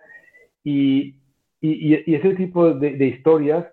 [0.63, 1.15] Y,
[1.62, 3.65] y, y ese tipo de, historias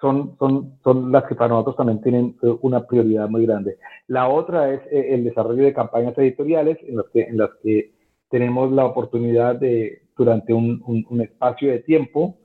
[0.00, 3.78] son, son, son las que para nosotros también tienen eh, una prioridad muy grande.
[4.06, 7.92] La otra es eh, el desarrollo de campañas editoriales en las que, en las que
[8.28, 12.36] tenemos la oportunidad de, durante un, un, espacio de tiempo,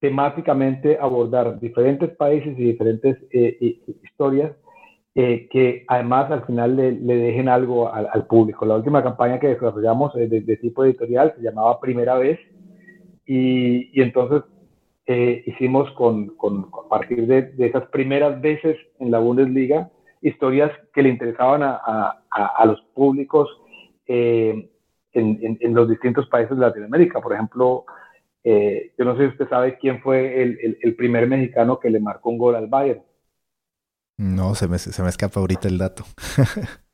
[0.00, 4.52] temáticamente abordar diferentes países y diferentes eh, historias
[5.16, 8.64] eh, que además al final le, le dejen algo al, al, público.
[8.64, 12.38] La última campaña que desarrollamos de, de, tipo editorial se llamaba Primera Vez
[13.26, 14.42] y, y entonces
[15.06, 19.90] eh, hicimos con, con, a partir de, de, esas primeras veces en la Bundesliga
[20.22, 23.48] historias que le interesaban a, a, a los públicos
[24.06, 24.70] eh,
[25.12, 27.20] en, en, los distintos países de Latinoamérica.
[27.20, 27.84] Por ejemplo,
[28.44, 31.90] eh, yo no sé si usted sabe quién fue el, el, el, primer mexicano que
[31.90, 33.02] le marcó un gol al Bayern.
[34.18, 36.04] No, se me, se me escapa ahorita el dato.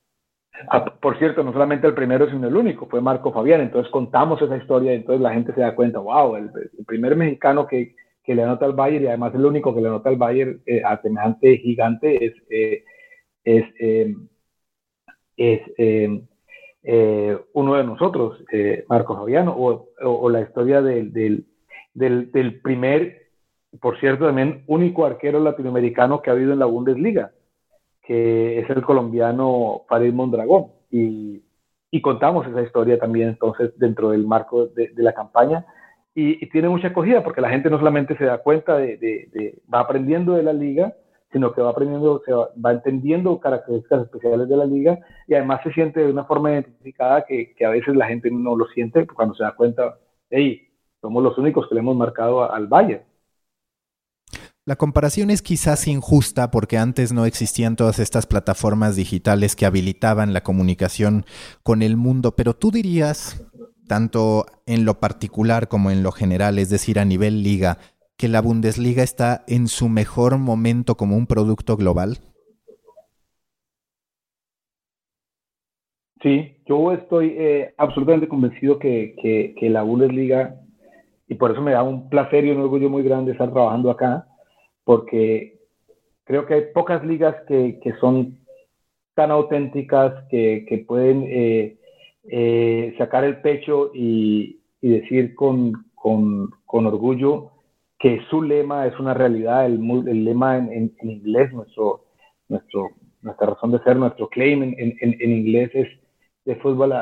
[0.68, 3.60] ah, por cierto, no solamente el primero, sino el único, fue Marco Fabián.
[3.60, 6.50] Entonces contamos esa historia y entonces la gente se da cuenta, wow, el,
[6.86, 10.08] primer mexicano que, que le anota al Bayern y además el único que le anota
[10.08, 12.84] al Bayern eh, a semejante gigante es, eh,
[13.44, 14.14] es, eh,
[15.36, 15.60] es
[16.82, 18.42] eh, uno de nosotros,
[18.88, 21.46] Marco Fabiano, o, o, o, la historia del, del,
[21.94, 23.26] del, del, primer,
[23.80, 27.32] por cierto, también único arquero latinoamericano que ha habido en la Bundesliga,
[28.06, 30.66] que es el colombiano Farid Mondragón.
[30.90, 31.42] Y,
[31.90, 35.66] y contamos esa historia también entonces dentro del marco de, de la campaña
[36.18, 40.32] y, tiene mucha acogida porque la gente no solamente se da cuenta de, va aprendiendo
[40.32, 40.94] de la liga,
[41.30, 45.72] sino que va aprendiendo, se va, entendiendo características especiales de la liga y además se
[45.72, 49.44] siente de una forma identificada que, a veces la gente no lo siente cuando se
[49.44, 49.98] da cuenta,
[50.30, 50.66] hey,
[51.02, 53.02] somos los únicos que le hemos marcado al Valle.
[54.68, 60.32] La comparación es quizás injusta porque antes no existían todas estas plataformas digitales que habilitaban
[60.32, 61.24] la comunicación
[61.62, 63.46] con el mundo, pero tú dirías,
[63.86, 67.78] tanto en lo particular como en lo general, es decir, a nivel liga,
[68.18, 72.18] que la Bundesliga está en su mejor momento como un producto global?
[76.22, 79.14] Sí, yo estoy eh, absolutamente convencido que,
[79.56, 80.56] que, la Bundesliga,
[81.28, 84.25] y por eso me da un placer y un orgullo muy grande estar trabajando acá,
[84.86, 85.58] porque
[86.22, 88.38] creo que hay pocas ligas que, son
[89.14, 91.76] tan auténticas que, pueden eh,
[92.30, 95.74] eh, sacar el pecho y, decir con,
[96.68, 97.50] orgullo
[97.98, 99.80] que su lema es una realidad, el,
[100.24, 102.04] lema en, inglés, nuestro,
[102.48, 102.90] nuestro,
[103.22, 105.88] nuestra razón de ser, nuestro claim en, inglés es
[106.44, 106.94] de fútbol,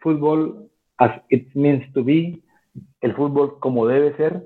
[0.00, 2.42] fútbol as it means to be,
[3.00, 4.42] el fútbol como debe ser.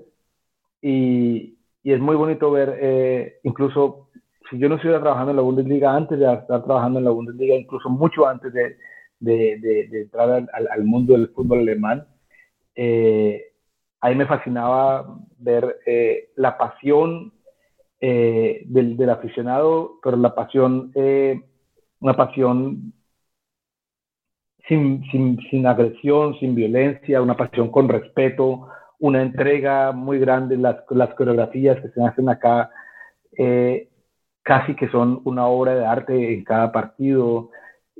[0.81, 1.52] Y,
[1.83, 4.09] y es muy bonito ver, eh, incluso
[4.51, 7.55] si yo no estuviera trabajando en la Bundesliga antes de estar trabajando en la Bundesliga,
[7.55, 8.77] incluso mucho antes de,
[9.19, 9.59] de,
[9.91, 12.07] de, entrar al, mundo del fútbol alemán,
[12.75, 13.43] eh,
[14.01, 17.33] ahí me fascinaba ver eh, la pasión
[18.01, 20.93] del, del, aficionado, pero la pasión,
[22.01, 22.93] una pasión
[24.67, 28.69] sin, sin, sin agresión, sin violencia, una pasión con respeto,
[29.03, 32.71] una entrega muy grande, las, las coreografías que se hacen acá,
[33.37, 33.89] eh,
[34.45, 37.51] casi que son una obra de arte en cada partido,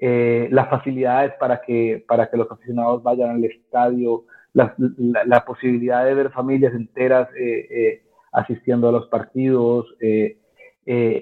[0.01, 6.15] eh, las facilidades para que, para que los aficionados vayan al estadio, la, posibilidad de
[6.15, 9.87] ver familias enteras eh, asistiendo a los partidos,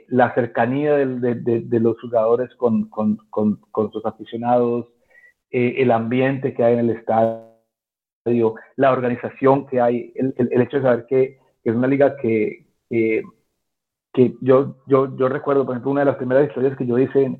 [0.08, 4.88] la cercanía de, los jugadores con, con, con sus aficionados,
[5.50, 7.49] el ambiente que hay en el estadio
[8.76, 13.22] la organización que hay, el, hecho de saber que, es una liga que, que,
[14.40, 17.38] yo, yo, yo recuerdo, por ejemplo, una de las primeras historias que yo hice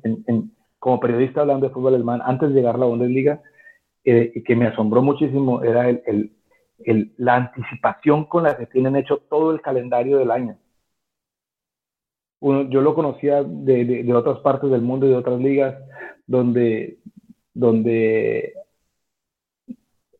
[0.79, 3.41] como periodista hablando de fútbol alemán antes de llegar a la Bundesliga,
[4.03, 6.31] eh, y que me asombró muchísimo, era el,
[6.79, 10.57] el, la anticipación con la que tienen hecho todo el calendario del año.
[12.41, 15.75] yo lo conocía de, de, de, otras partes del mundo y de otras ligas,
[16.25, 16.97] donde,
[17.53, 18.53] donde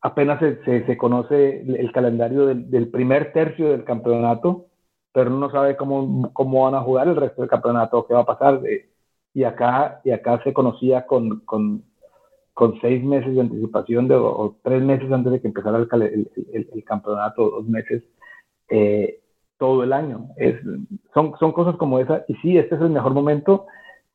[0.02, 4.66] apenas se, se, conoce el calendario del, primer tercio del campeonato,
[5.12, 8.26] pero no sabe cómo, cómo van a jugar el resto del campeonato, qué va a
[8.26, 8.60] pasar.
[8.66, 8.90] Eh,
[9.32, 11.84] y acá, y acá se conocía con, con,
[12.52, 15.88] con seis meses de anticipación o, tres meses antes de que empezara el,
[16.52, 18.02] el, el, campeonato, dos meses,
[18.68, 19.20] eh,
[19.56, 20.28] todo el año.
[21.14, 22.24] Son, son cosas como esa.
[22.26, 23.66] Y sí, este es el mejor momento.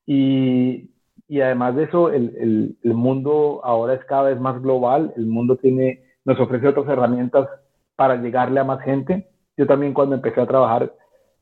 [0.06, 0.90] Y
[1.28, 5.58] y además de eso, el, el, mundo ahora es cada vez más global, el mundo
[5.58, 7.50] tiene, nos ofrece otras herramientas
[7.96, 9.28] para llegarle a más gente.
[9.58, 10.94] Yo también cuando empecé a trabajar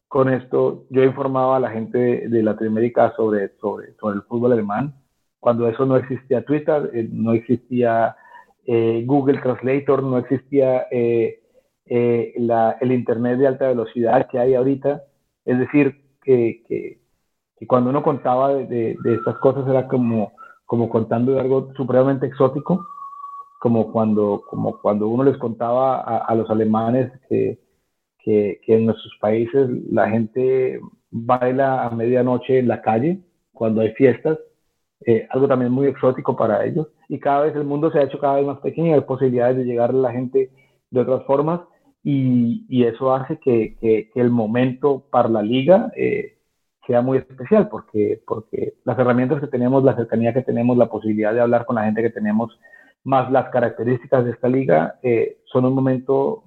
[0.08, 4.96] con esto, yo informaba a la gente de Latinoamérica sobre, sobre, sobre el fútbol alemán.
[5.40, 8.16] Cuando eso no existía Twitter, eh, no existía
[8.66, 11.42] eh, Google Translator, no existía eh,
[12.38, 15.04] la, el Internet de alta velocidad que hay ahorita.
[15.46, 17.05] Es decir, que
[17.60, 20.34] y cuando uno contaba de, de, estas cosas era como,
[20.66, 22.86] como contando de algo supremamente exótico,
[23.60, 27.60] como cuando, como cuando uno les contaba a, los alemanes que,
[28.20, 30.80] que, en nuestros países la gente
[31.12, 33.20] baila a medianoche en la calle
[33.54, 34.38] cuando hay fiestas,
[35.06, 36.88] eh, algo también muy exótico para ellos.
[37.08, 39.66] Y cada vez el mundo se ha hecho cada vez más pequeño, hay posibilidades de
[39.66, 40.52] llegar a la gente
[40.92, 41.62] de otras formas
[42.04, 46.35] y, y eso hace que, que, el momento para la liga eh,
[46.88, 51.34] sea muy especial porque, porque las herramientas que tenemos, la cercanía que tenemos, la posibilidad
[51.34, 52.58] de hablar con la gente que tenemos,
[53.04, 56.44] más las características de esta liga, eh, son un momento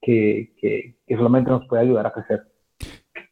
[0.00, 2.42] que, que, solamente nos puede ayudar a crecer.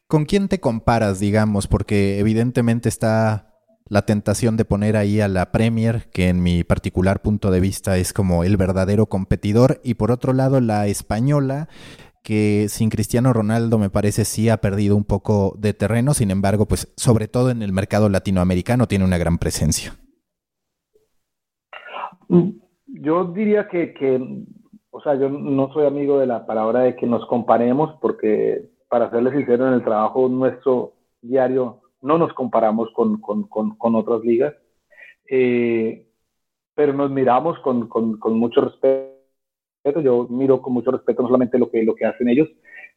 [0.07, 1.67] ¿Con quién te comparas, digamos?
[1.67, 3.53] Porque evidentemente está
[3.87, 7.97] la tentación de poner ahí a la Premier, que en mi particular punto de vista
[7.97, 11.67] es como el verdadero competidor, y por otro lado la española,
[12.23, 16.65] que sin Cristiano Ronaldo me parece sí ha perdido un poco de terreno, sin embargo,
[16.65, 19.93] pues sobre todo en el mercado latinoamericano tiene una gran presencia.
[22.29, 22.51] Mm,
[22.87, 23.93] yo diría que,
[24.89, 29.11] o sea, yo no soy amigo de la palabra de que nos comparemos, porque para
[29.11, 34.53] serles sincero, en el trabajo nuestro diario no nos comparamos con, con, con, otras ligas,
[35.29, 36.07] eh,
[36.73, 39.12] pero nos miramos con, con mucho respeto
[39.83, 42.47] respeto, yo miro con mucho respeto no solamente lo que, lo que hacen ellos,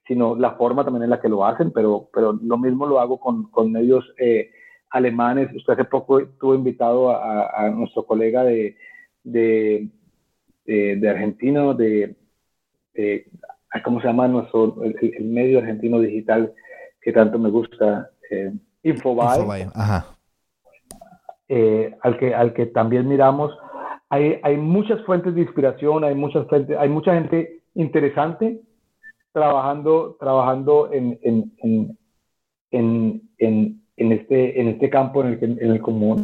[0.07, 3.18] sino la forma también en la que lo hacen, pero, pero lo mismo lo hago
[3.18, 4.51] con, con medios eh,
[4.91, 5.53] alemanes.
[5.55, 8.76] Usted hace poco estuvo invitado a, nuestro colega de,
[9.24, 9.89] de,
[10.64, 12.16] de, argentino, de,
[13.84, 16.55] ¿cómo se llama nuestro, el, medio argentino digital
[17.01, 18.11] que tanto me gusta?
[18.30, 18.53] Eh,
[18.84, 19.68] Infobae.
[21.49, 23.57] Eh, al, que, al que también miramos.
[24.09, 28.61] Hay, hay muchas fuentes de inspiración, hay muchas fuentes, hay mucha gente interesante
[29.33, 31.53] trabajando, trabajando en, en,
[32.71, 36.17] en, en, en este, en este campo en el que en el como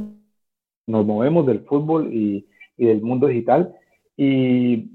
[0.87, 3.75] nos movemos del fútbol y, y del mundo digital.
[4.17, 4.93] Y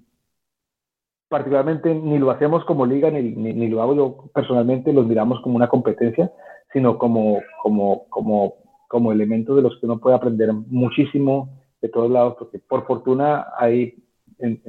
[1.29, 5.55] particularmente ni lo hacemos como liga, ni, ni, lo hago yo personalmente, los miramos como
[5.55, 6.31] una competencia,
[6.71, 8.55] sino como, como, como,
[8.87, 13.47] como elementos de los que uno puede aprender muchísimo de todos lados, porque por fortuna
[13.57, 13.95] hay
[14.39, 14.61] en,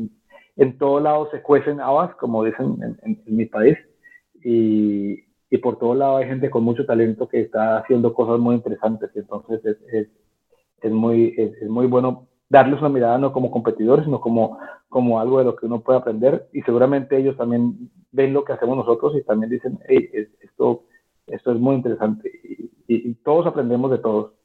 [0.58, 3.78] en todos lados se cuecen habas, como dicen en, mi país,
[4.42, 8.56] y, y, por todos lados hay gente con mucho talento que está haciendo cosas muy
[8.56, 10.08] interesantes, entonces es, es,
[10.82, 15.38] es muy, es, muy bueno darles una mirada no como competidores, sino como, como algo
[15.38, 19.14] de lo que uno puede aprender, y seguramente ellos también ven lo que hacemos nosotros
[19.16, 20.82] y también dicen, hey, esto,
[21.28, 22.32] esto es muy interesante,
[22.88, 24.37] y todos aprendemos de todos.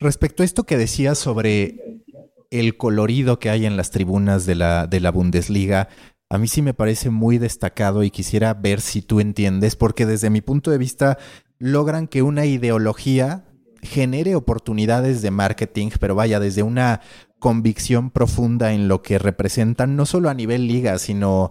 [0.00, 2.04] Respecto a esto que decías sobre
[2.50, 5.88] el colorido que hay en las tribunas de la, de la Bundesliga,
[6.30, 10.30] a mí sí me parece muy destacado y quisiera ver si tú entiendes, porque desde
[10.30, 11.18] mi punto de vista
[11.58, 13.44] logran que una ideología
[13.82, 17.00] genere oportunidades de marketing, pero vaya, desde una
[17.38, 21.50] convicción profunda en lo que representan, no solo a nivel liga, sino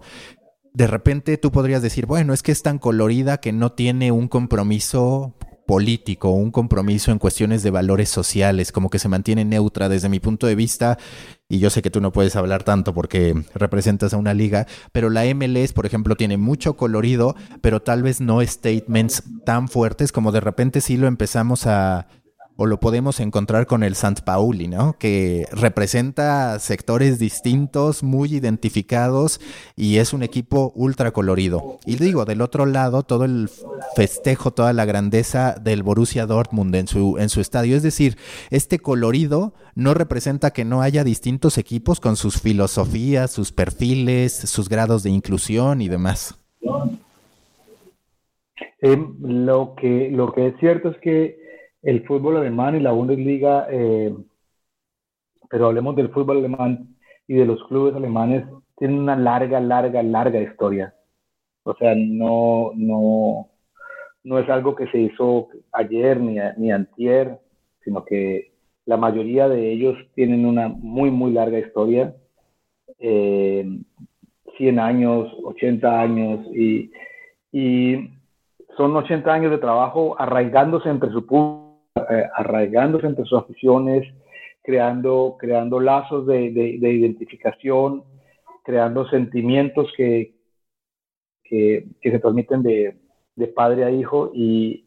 [0.74, 4.28] de repente tú podrías decir, bueno, es que es tan colorida que no tiene un
[4.28, 5.34] compromiso
[5.68, 10.18] político, un compromiso en cuestiones de valores sociales, como que se mantiene neutra desde mi
[10.18, 10.96] punto de vista,
[11.46, 15.10] y yo sé que tú no puedes hablar tanto porque representas a una liga, pero
[15.10, 20.32] la MLS, por ejemplo, tiene mucho colorido, pero tal vez no statements tan fuertes como
[20.32, 22.08] de repente sí lo empezamos a,
[22.60, 24.96] o lo podemos encontrar con el Sant Pauli, ¿no?
[24.98, 29.40] Que representa sectores distintos, muy identificados
[29.76, 31.78] y es un equipo ultra colorido.
[31.86, 33.48] Y digo, del otro lado, todo el
[33.94, 37.76] festejo, toda la grandeza del Borussia Dortmund en su, en su estadio.
[37.76, 38.18] Es decir,
[38.50, 44.68] este colorido no representa que no haya distintos equipos con sus filosofías, sus perfiles, sus
[44.68, 46.36] grados de inclusión y demás.
[48.82, 51.47] Eh, lo, que, lo que es cierto es que
[51.82, 54.14] el fútbol alemán y la Bundesliga, eh,
[55.50, 58.44] pero hablemos del fútbol alemán y de los clubes alemanes,
[58.76, 60.94] tienen una larga, larga, larga historia.
[61.64, 63.50] O sea, no, no,
[64.24, 67.38] no es algo que se hizo ayer ni, ni antier,
[67.84, 68.52] sino que
[68.86, 72.14] la mayoría de ellos tienen una muy, muy larga historia.
[72.98, 73.86] 100
[74.58, 76.90] eh, años, 80 años, y,
[77.52, 78.10] y
[78.76, 81.67] son 80 años de trabajo arraigándose entre su público
[82.34, 84.06] arraigándose entre sus aficiones,
[84.62, 88.04] creando, creando lazos de, identificación,
[88.64, 90.34] creando sentimientos que,
[91.44, 92.96] que, se transmiten de,
[93.54, 94.84] padre a hijo y,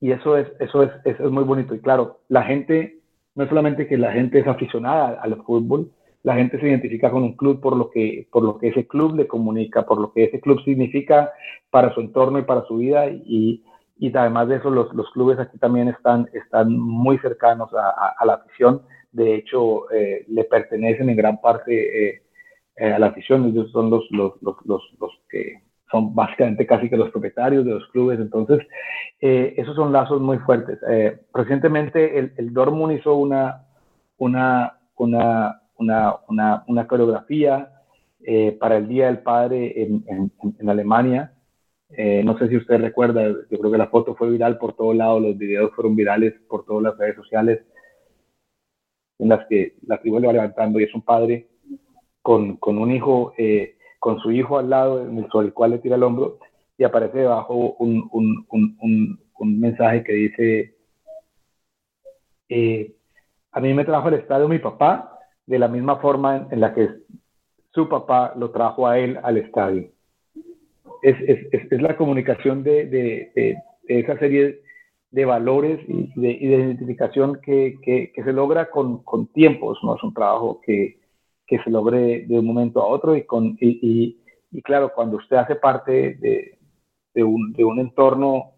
[0.00, 1.74] eso, es, eso, es, eso es muy bonito.
[1.74, 2.98] Y claro, la gente,
[3.36, 5.92] no es solamente que la gente es aficionada al fútbol,
[6.22, 9.16] la gente se identifica con un club por lo que, por lo que ese club
[9.16, 11.32] le comunica, por lo que ese club significa
[11.70, 13.08] para su entorno y para su vida.
[13.08, 13.64] Y,
[13.98, 18.26] y además de eso los, los clubes aquí también están, están muy cercanos a, a,
[18.26, 18.82] la afición,
[19.12, 22.22] de hecho eh, le pertenecen en gran parte eh,
[22.76, 24.82] eh, a la afición, ellos son los, los, los,
[25.28, 28.60] que son básicamente casi que los propietarios de los clubes, entonces
[29.20, 30.80] esos son lazos muy fuertes.
[31.32, 33.66] recientemente el, el, Dortmund hizo una,
[34.16, 37.70] una, una, una, una, una coreografía
[38.58, 41.34] para el Día del Padre en, en, en Alemania,
[41.96, 44.96] eh, no sé si usted recuerda, yo creo que la foto fue viral por todos
[44.96, 47.60] lados, los videos fueron virales por todas las redes sociales,
[49.18, 51.48] en las que la tribu le va levantando y es un padre
[52.22, 55.96] con, con un hijo, eh, con su hijo al lado, sobre el cual le tira
[55.96, 56.38] el hombro,
[56.78, 60.76] y aparece debajo un, un, un, un mensaje que dice,
[62.48, 62.94] eh,
[63.52, 66.88] a mí me trajo al estadio mi papá de la misma forma en la que
[67.74, 69.91] su papá lo trajo a él al estadio
[71.02, 71.16] es,
[71.52, 74.62] es, es la comunicación de, de, esa serie
[75.10, 80.02] de valores y de, identificación que, que, que, se logra con, con, tiempos, no es
[80.02, 81.00] un trabajo que,
[81.46, 84.16] que, se logre de un momento a otro y, con, y,
[84.50, 88.52] y, claro, cuando usted hace parte de, un, un, entorno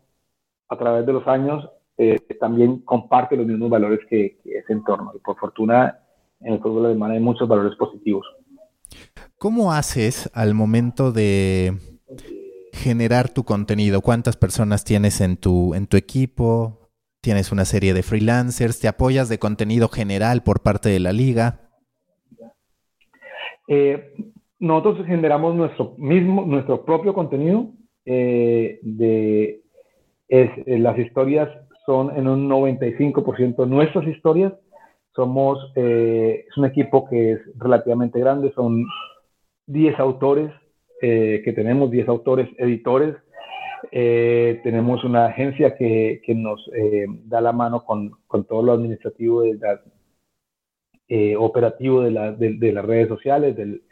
[0.68, 5.18] a través de los años, eh, también comparte los mismos valores que, ese entorno y
[5.18, 5.99] por fortuna
[6.40, 8.26] en el fútbol alemán hay muchos valores positivos.
[9.38, 11.72] ¿Cómo haces al momento de
[12.74, 14.00] generar tu contenido?
[14.00, 16.90] ¿Cuántas personas tienes en tu, en tu equipo?
[17.22, 18.80] ¿Tienes una serie de freelancers?
[18.80, 21.60] ¿Te apoyas de contenido general por parte de la liga?
[23.68, 24.12] Eh,
[24.58, 27.68] nosotros generamos nuestro mismo, nuestro propio contenido.
[28.04, 29.62] Eh, de,
[30.28, 31.48] es, eh, las historias
[31.86, 34.52] son en un 95% nuestras historias.
[35.14, 38.84] Somos, es un equipo que es relativamente grande, son
[39.68, 40.50] 10 autores
[41.07, 43.14] eh, que tenemos, 10 autores editores.
[43.92, 48.72] Eh, tenemos una agencia que, que nos eh, da la mano con, con, todo lo
[48.72, 49.76] administrativo, de
[51.36, 53.82] operativo de, la, de, las redes sociales, del,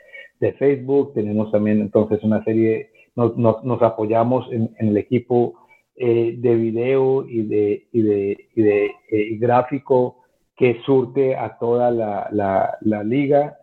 [0.40, 1.12] de Facebook.
[1.12, 7.88] Tenemos también entonces una serie, nos, nos, apoyamos en, el equipo de video y de,
[7.92, 8.90] y de, y de
[9.36, 10.24] gráfico
[10.56, 13.58] que surte a toda la, la, la liga,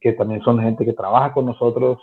[0.00, 1.98] que también son gente que trabaja con nosotros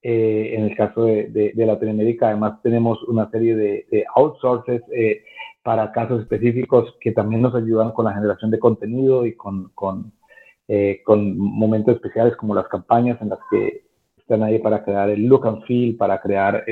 [0.00, 5.24] eh, en el caso de, de, Latinoamérica, además tenemos una serie de, de outsources eh,
[5.64, 10.12] para casos específicos que también nos ayudan con la generación de contenido y con, con,
[10.68, 13.82] eh, con momentos especiales como las campañas en las que
[14.16, 16.64] están ahí para crear el look and feel, para crear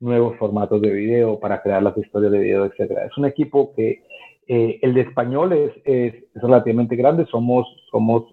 [0.00, 2.98] nuevos formatos de video, para crear las historias de video, etc.
[3.06, 4.02] Es un equipo que
[4.46, 8.31] el de español es, es, es relativamente grande, somos, somos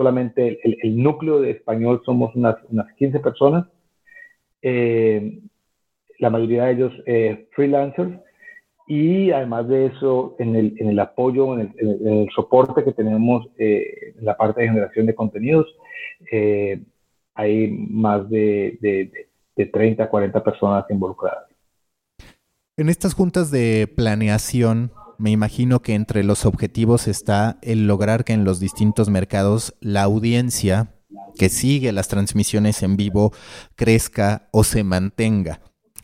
[0.00, 3.66] solamente el, núcleo de español somos unas, unas 15 personas,
[4.62, 5.40] eh,
[6.18, 8.18] la mayoría de ellos eh, freelancers,
[8.88, 13.46] y además de eso, en el, en el apoyo, en el, el, soporte que tenemos
[13.58, 15.66] eh, en la parte de generación de contenidos,
[17.34, 19.12] hay más de, de,
[19.54, 21.44] de 30, 40 personas involucradas.
[22.78, 28.32] En estas juntas de planeación, me imagino que entre los objetivos está el lograr que
[28.32, 30.94] en los distintos mercados la audiencia
[31.36, 33.32] que sigue las transmisiones en vivo
[33.76, 35.60] crezca o se mantenga.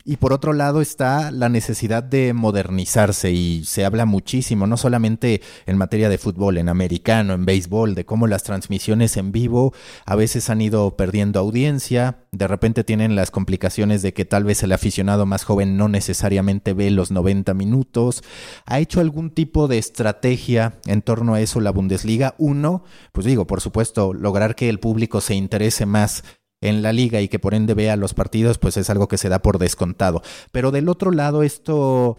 [0.09, 5.41] Y por otro lado está la necesidad de modernizarse y se habla muchísimo, no solamente
[5.65, 9.73] en materia de fútbol, en americano, en béisbol, de cómo las transmisiones en vivo
[10.05, 14.63] a veces han ido perdiendo audiencia, de repente tienen las complicaciones de que tal vez
[14.63, 18.23] el aficionado más joven no necesariamente ve los 90 minutos.
[18.65, 22.33] ¿Ha hecho algún tipo de estrategia en torno a eso la Bundesliga?
[22.37, 26.23] Uno, pues digo, por supuesto, lograr que el público se interese más
[26.61, 29.29] en la liga y que por ende vea los partidos, pues es algo que se
[29.29, 30.21] da por descontado.
[30.51, 32.17] Pero del otro lado, esto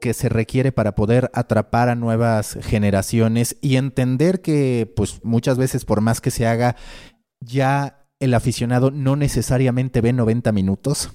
[0.00, 5.84] que se requiere para poder atrapar a nuevas generaciones y entender que, pues muchas veces
[5.84, 6.76] por más que se haga,
[7.40, 11.12] ya el aficionado no necesariamente ve 90 minutos.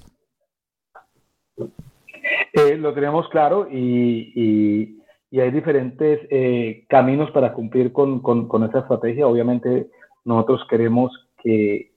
[2.54, 4.98] Eh, lo tenemos claro y,
[5.32, 9.26] hay diferentes eh, caminos para cumplir con esa estrategia.
[9.26, 9.88] Obviamente
[10.24, 11.10] nosotros queremos
[11.42, 11.91] que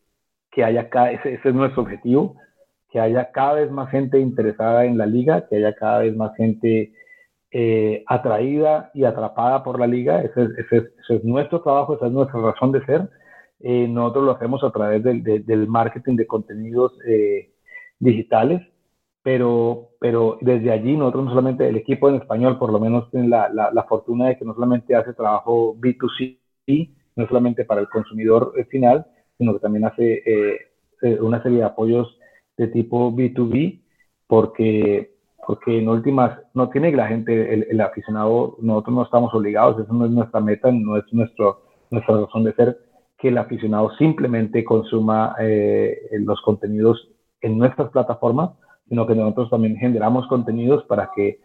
[0.56, 2.38] que haya cada, ese, es nuestro objetivo,
[2.90, 6.34] que haya cada vez más gente interesada en la liga, que haya cada vez más
[6.38, 6.94] gente
[7.52, 10.22] eh, atraída y atrapada por la liga.
[10.22, 10.48] Ese,
[11.10, 13.10] es nuestro trabajo, esa es nuestra razón de ser.
[13.60, 17.52] Eh, nosotros lo hacemos a través del, del marketing de contenidos eh,
[18.00, 18.62] digitales,
[19.24, 23.28] pero, pero desde allí nosotros no solamente, el equipo en español por lo menos tiene
[23.28, 26.40] la, la, la fortuna de que no solamente hace trabajo B2C,
[27.18, 29.06] no solamente para el consumidor final,
[29.38, 30.58] sino que también hace eh,
[31.02, 32.18] eh, una serie de apoyos
[32.58, 33.82] de tipo B2B,
[34.28, 35.16] porque,
[35.46, 39.94] porque en últimas no tiene que la gente, el, aficionado, nosotros no estamos obligados, eso
[39.94, 41.62] no es nuestra meta, no es nuestro,
[41.92, 42.78] nuestra razón de ser,
[43.18, 47.10] que el aficionado simplemente consuma eh, los contenidos
[47.42, 48.52] en nuestras plataformas,
[48.88, 51.40] sino que nosotros también generamos contenidos para que,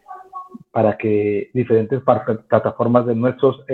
[0.73, 2.03] para que diferentes
[2.49, 3.65] plataformas de nuestros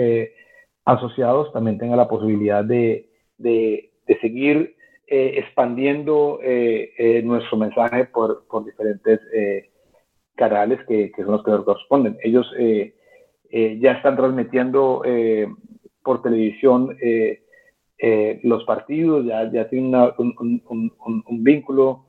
[0.85, 4.77] asociados también tengan la posibilidad de, de, de seguir
[5.09, 9.21] eh, expandiendo eh, eh, nuestro mensaje por, por diferentes
[10.35, 12.17] canales que, que, son los que nos corresponden.
[12.21, 12.45] Ellos
[13.49, 15.01] ya están transmitiendo
[16.03, 16.97] por televisión
[18.43, 22.05] los partidos, ya, ya tienen un, un, un, vínculo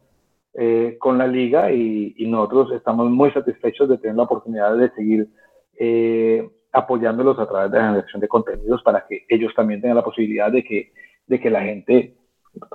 [0.99, 5.29] con la liga y, y, nosotros estamos muy satisfechos de tener la oportunidad de seguir
[6.73, 10.51] apoyándolos a través de la generación de contenidos para que ellos también tengan la posibilidad
[10.51, 10.93] de que
[11.29, 12.17] de que la gente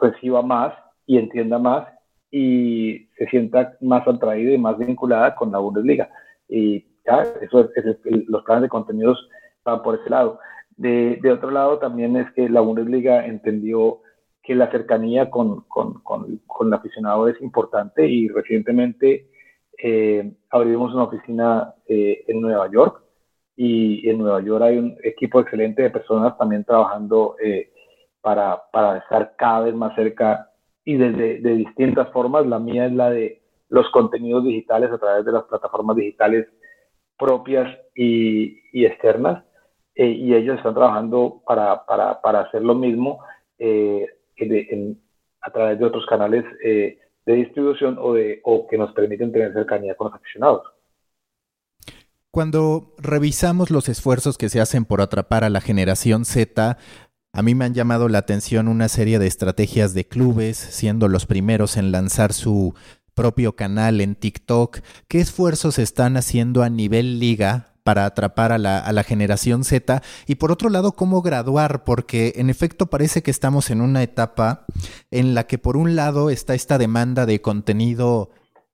[0.02, 0.74] reciba más
[1.06, 1.88] y entienda más
[2.32, 6.10] y se sienta más atraída y más vinculada con la Bundesliga.
[6.48, 7.98] Y ya, eso es,
[8.28, 9.30] los planes de contenidos
[9.64, 10.40] van por ese lado.
[10.76, 14.00] De, de, otro lado, también es que la Bundesliga entendió
[14.42, 19.28] que la cercanía con, con, con, con el aficionado es importante y recientemente
[19.82, 23.04] eh, abrimos una oficina eh, en Nueva York
[23.56, 27.73] y en Nueva York hay un equipo excelente de personas también trabajando eh,
[28.24, 30.50] para, para estar cada vez más cerca
[30.86, 32.48] y desde de distintas formas.
[32.48, 36.48] La mía es la de los contenidos digitales a través de las plataformas digitales
[37.18, 39.44] propias y, y externas.
[39.96, 43.20] Eh, y ellos están trabajando para, para, para hacer lo mismo
[43.60, 44.08] eh,
[44.38, 45.00] en,
[45.42, 49.54] a través de otros canales eh, de distribución o, de, o que nos permiten tener
[49.54, 50.64] cercanía con los aficionados.
[52.32, 56.78] Cuando revisamos los esfuerzos que se hacen por atrapar a la generación Z,
[57.34, 61.26] a mí me han llamado la atención una serie de estrategias de clubes, siendo los
[61.26, 62.76] primeros en lanzar su
[63.16, 64.82] propio canal en TikTok.
[65.08, 70.52] ¿Qué esfuerzos están haciendo a nivel liga para atrapar a la, generación Z y por
[70.52, 74.66] otro lado cómo graduar, porque en efecto parece que estamos en una etapa
[75.12, 78.30] en la que por un lado está esta demanda de contenido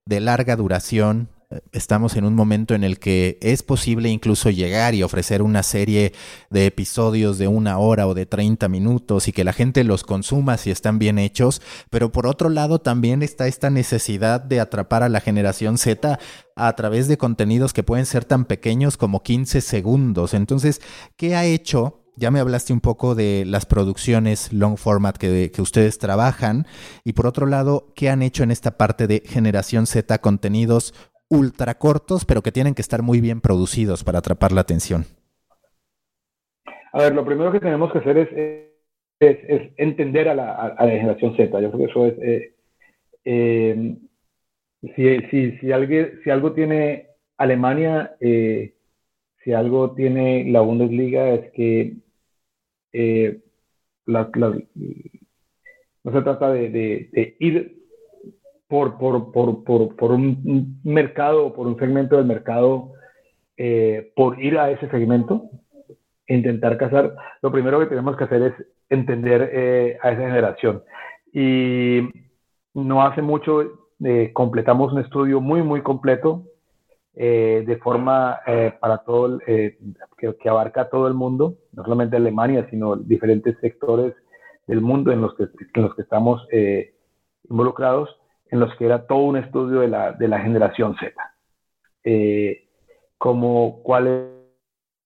[0.05, 1.30] de larga duración,
[1.72, 6.14] estamos en un momento en el que es posible incluso llegar y ofrecer una serie
[6.52, 10.58] de episodios de una hora o de 30 minutos y que la gente los consuma
[10.58, 15.10] si están bien hechos, pero por otro lado también está esta necesidad de atrapar a
[15.10, 16.20] la generación Z
[16.56, 20.36] a través de contenidos que pueden ser tan pequeños como 15 segundos.
[20.36, 20.82] Entonces,
[21.16, 22.00] ¿qué ha hecho?
[22.16, 26.68] Ya me hablaste un poco de las producciones long format que, que, ustedes trabajan
[27.06, 30.93] y por otro lado, ¿qué han hecho en esta parte de generación Z contenidos
[31.30, 35.06] ultra cortos, pero que tienen que estar muy bien producidos para atrapar la atención?
[36.92, 38.30] A ver, lo primero que tenemos que hacer es,
[39.20, 41.62] es, entender a la, a la, generación Z.
[41.62, 42.14] Yo creo que eso es...
[42.22, 42.56] Eh,
[43.26, 43.98] eh,
[44.96, 48.76] si, si, si, alguien, si algo tiene Alemania, eh,
[49.44, 51.98] si algo tiene la Bundesliga, es que
[52.94, 53.42] eh,
[54.06, 54.58] la, la,
[56.04, 57.79] no se trata de, ir
[58.70, 62.94] por, por, por, por, por un mercado, por un segmento del mercado,
[63.58, 65.50] eh, por ir a ese segmento,
[66.28, 68.54] intentar cazar, lo primero que tenemos que hacer es
[68.90, 70.84] entender eh, a esa generación.
[71.34, 72.10] Y
[72.76, 73.64] no hace mucho
[74.04, 76.44] eh, completamos un estudio muy, muy completo
[77.16, 79.78] eh, de forma eh, para todo, que,
[80.40, 84.14] que, abarca todo el mundo, no solamente Alemania, sino diferentes sectores
[84.68, 86.48] del mundo en los que, en los que estamos
[87.50, 88.19] involucrados
[88.52, 91.14] en los que era todo un estudio de la, de la generación Z.
[92.04, 92.70] Eh,
[93.20, 94.32] como cuál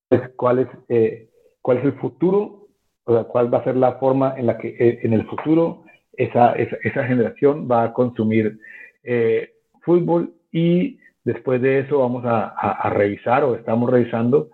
[0.10, 1.30] es, cuál, es, eh,
[1.66, 2.68] el futuro,
[3.04, 5.84] o sea, cuál va a ser la forma en la que eh, en el futuro
[6.14, 8.60] esa, esa, generación va a consumir
[9.04, 14.50] eh, fútbol y después de eso vamos a, revisar o estamos revisando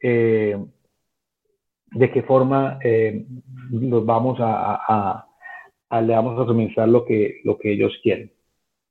[0.00, 0.66] de
[2.12, 2.78] qué forma
[3.70, 5.26] los vamos a,
[6.00, 8.32] le vamos a suministrar lo que, lo que ellos quieren.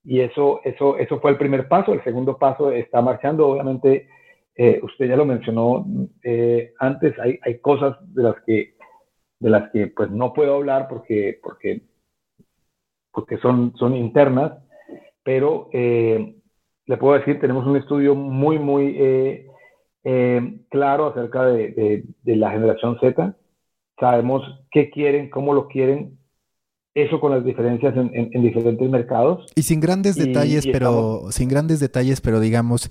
[0.04, 1.94] Y eso, eso, eso fue el primer paso.
[1.94, 3.48] El segundo paso está marchando.
[3.48, 4.10] Obviamente,
[4.56, 5.86] eh, usted ya lo mencionó
[6.24, 8.76] eh, antes, hay, hay cosas de las que,
[9.40, 11.82] de las que pues, no puedo hablar porque, porque,
[13.12, 14.54] porque son, son internas,
[15.24, 16.36] pero eh,
[16.86, 19.48] le puedo decir, tenemos un estudio muy, muy eh,
[20.04, 23.36] eh, claro acerca de, de, de la generación Z.
[24.00, 26.18] Sabemos qué quieren, cómo lo quieren,
[26.96, 29.46] eso con las diferencias en, en, en diferentes mercados.
[29.56, 31.36] Y sin grandes detalles, y pero estamos...
[31.36, 32.90] sin grandes detalles, pero digamos,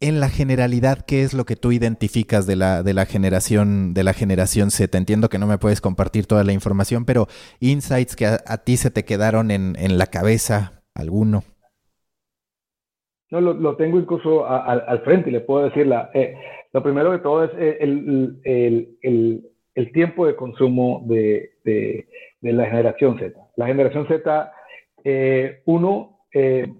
[0.00, 4.04] en la generalidad, ¿qué es lo que tú identificas de la, de la generación, de
[4.04, 4.96] la generación Z?
[4.96, 7.26] Entiendo que no me puedes compartir toda la información, pero
[7.60, 11.44] insights que a, a ti se te quedaron en, en, la cabeza, alguno.
[13.30, 16.34] No, lo, lo tengo incluso a, a, al frente y le puedo decir, la, eh,
[16.72, 19.42] lo primero de todo es el, el, el, el
[19.92, 22.08] tiempo de consumo de, de,
[22.40, 23.38] de la generación Z.
[23.56, 24.52] La generación Z,
[25.04, 26.72] eh, uno, eh,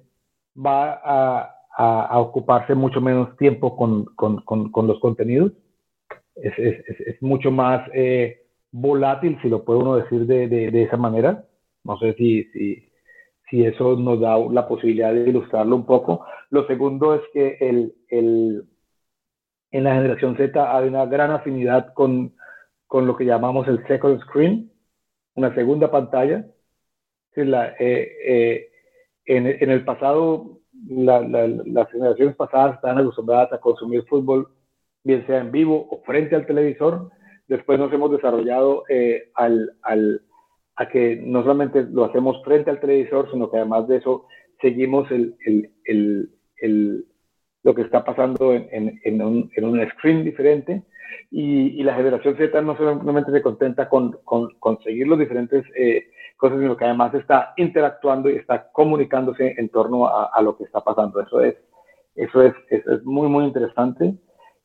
[0.57, 5.53] va a, a, a, ocuparse mucho menos tiempo con, con, con, con los contenidos.
[6.37, 10.83] Es, es, es mucho más eh, volátil, si lo puede uno decir de, de, de
[10.83, 11.45] esa manera.
[11.85, 12.89] No sé si, si,
[13.51, 16.25] si, eso nos da la posibilidad de ilustrarlo un poco.
[16.51, 18.65] Lo segundo es que el, el,
[19.71, 22.34] en la generación Z hay una gran afinidad con,
[22.95, 24.71] con lo que llamamos el second screen,
[25.35, 26.47] una segunda pantalla.
[27.35, 28.69] La, eh, eh,
[29.25, 34.47] en, el pasado, la, la, las generaciones pasadas estaban acostumbradas a consumir fútbol,
[35.03, 37.11] bien sea en vivo o frente al televisor.
[37.49, 39.73] Después nos hemos desarrollado eh, al,
[40.77, 44.29] a que no solamente lo hacemos frente al televisor, sino que además de eso
[44.61, 45.09] seguimos
[47.65, 50.85] lo que está pasando en, en, un, en un screen diferente
[51.31, 55.65] y, y, la generación Z no solamente se contenta con, con, con seguir los diferentes
[55.77, 60.57] eh, cosas, sino que además está interactuando y está comunicándose en torno a, a lo
[60.57, 61.21] que está pasando.
[61.21, 61.57] Eso es,
[62.15, 64.15] eso es, eso es muy, muy interesante.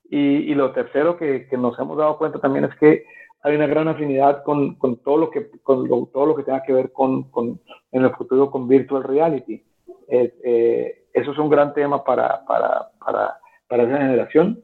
[0.09, 3.05] Y, y lo tercero que, que, nos hemos dado cuenta también es que
[3.43, 6.73] hay una gran afinidad con, con todo lo que con todo lo que tenga que
[6.73, 9.63] ver con, con, en el futuro con virtual reality.
[10.07, 14.63] Eh, eso es un gran tema para, para, para, para esa generación.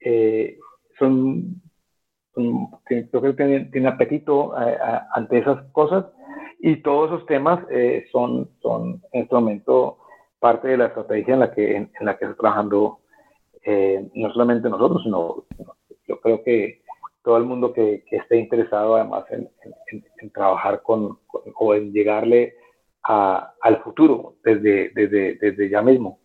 [0.00, 0.58] Eh,
[0.98, 1.62] son,
[2.84, 4.54] creo que tiene, tiene apetito
[5.14, 6.06] ante esas cosas
[6.60, 9.98] y todos esos temas eh, son, son en este momento
[10.38, 13.00] parte de la estrategia en la que, en, la que está trabajando
[14.14, 15.44] no solamente nosotros, sino
[16.06, 16.82] yo creo que
[17.24, 19.50] todo el mundo que, esté interesado además en,
[20.32, 21.18] trabajar con,
[21.56, 22.54] o en llegarle
[23.02, 26.20] al futuro desde, desde, desde ya mismo.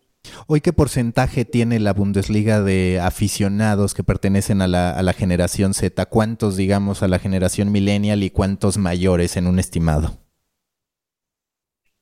[0.46, 5.74] Hoy, ¿qué porcentaje tiene la Bundesliga de aficionados que pertenecen a la, a la generación
[5.74, 6.06] Z?
[6.06, 10.18] ¿Cuántos, digamos, a la generación millennial y cuántos mayores en un estimado?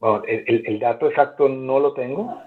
[0.01, 2.41] Bueno, el, el, dato exacto no lo tengo,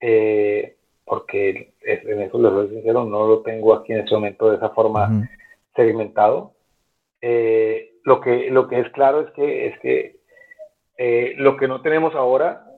[0.00, 4.56] eh, porque en eso les soy sincero, no lo tengo aquí en este momento de
[4.56, 5.28] esa forma
[5.74, 6.54] segmentado.
[7.20, 10.20] Eh, lo, que, lo que es claro es que, es que
[10.98, 12.71] eh, lo que no tenemos ahora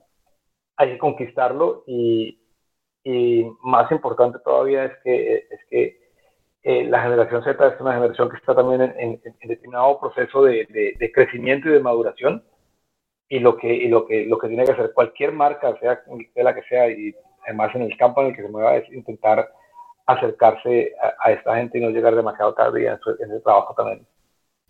[0.77, 2.39] hay que conquistarlo y,
[3.03, 6.05] y más importante todavía es que, es que
[6.63, 10.65] eh, la generación Z es una generación que está también en, en, determinado proceso de,
[10.99, 12.43] de, crecimiento y de maduración
[13.29, 16.03] y lo que, y lo que, lo que tiene que hacer cualquier marca, sea,
[16.33, 17.13] sea la que sea, y
[17.43, 19.47] además en el campo en el que se mueva, es intentar
[20.07, 24.05] acercarse a, esta gente y no llegar demasiado tarde y en, ese trabajo también,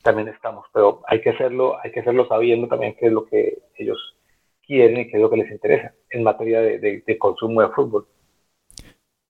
[0.03, 0.66] también estamos.
[0.74, 4.16] Pero hay que hacerlo, hay que hacerlo sabiendo también qué es lo que ellos
[4.66, 8.07] quieren y qué es lo que les interesa en materia de consumo de fútbol.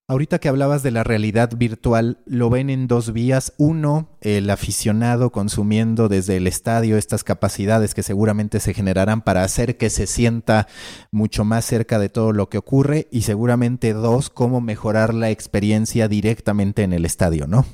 [0.07, 3.55] Ahorita que hablabas de la realidad virtual, lo ven en dos vías.
[3.57, 9.77] Uno, el aficionado consumiendo desde el estadio estas capacidades que seguramente se generarán para hacer
[9.77, 10.67] que se sienta
[11.11, 13.07] mucho más cerca de todo lo que ocurre.
[13.11, 17.65] Y seguramente dos, cómo mejorar la experiencia directamente en el estadio, ¿no?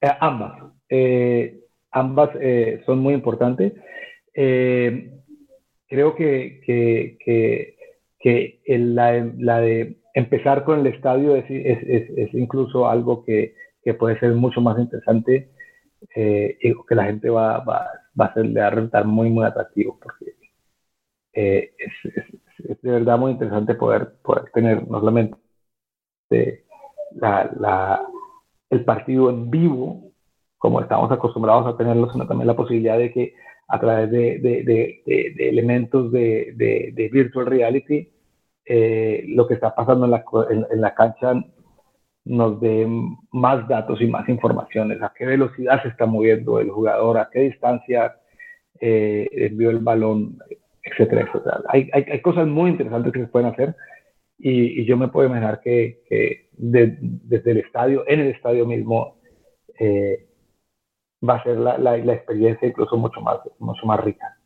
[0.00, 0.62] Eh, ambas.
[0.88, 1.58] Eh,
[1.90, 3.72] ambas eh, son muy importantes.
[5.88, 7.76] Creo que, que,
[8.18, 13.54] que, la, de empezar con el estadio es, incluso algo que,
[13.98, 15.52] puede ser mucho más interesante
[16.16, 17.88] eh, y que la gente va, va,
[18.20, 20.34] va a, ser, resultar muy, muy atractivo porque
[21.32, 25.36] eh, es, de verdad muy interesante poder, poder tener no solamente
[27.12, 28.02] la, la,
[28.70, 30.10] el partido en vivo,
[30.58, 33.34] como estamos acostumbrados a tenerlo, sino también la posibilidad de que
[33.68, 38.12] a través de, de, de, de elementos de, virtual reality,
[38.64, 41.34] eh, lo que está pasando en la, en, la cancha
[42.24, 42.86] nos dé
[43.30, 47.40] más datos y más informaciones, a qué velocidad se está moviendo el jugador, a qué
[47.40, 48.16] distancia
[48.80, 50.38] eh, envió el balón,
[50.82, 51.62] etcétera, etcétera.
[51.68, 53.76] Hay, hay, hay, cosas muy interesantes que se pueden hacer
[54.38, 59.18] y, y yo me puedo imaginar que, que desde el estadio, en el estadio mismo,
[59.78, 60.25] eh,
[61.28, 64.36] va a ser la, la, experiencia incluso mucho más, mucho más rica.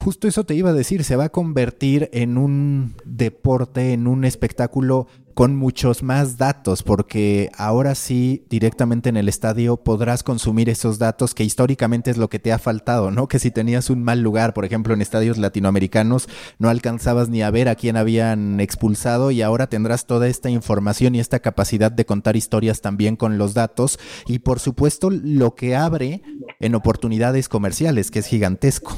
[0.00, 4.24] Justo eso te iba a decir, se va a convertir en un deporte, en un
[4.24, 5.06] espectáculo
[5.38, 11.32] con muchos más datos, porque ahora sí, directamente en el estadio podrás consumir esos datos
[11.32, 13.28] que históricamente es lo que te ha faltado, ¿no?
[13.28, 16.28] Que si tenías un mal lugar, por ejemplo, en estadios latinoamericanos,
[16.58, 21.14] no alcanzabas ni a ver a quién habían expulsado y ahora tendrás toda esta información
[21.14, 25.76] y esta capacidad de contar historias también con los datos y por supuesto lo que
[25.76, 26.20] abre
[26.58, 28.96] en oportunidades comerciales, que es gigantesco.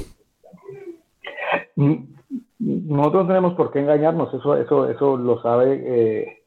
[2.63, 6.37] Nosotros no tenemos por qué engañarnos, eso, eso, eso lo sabe, eh,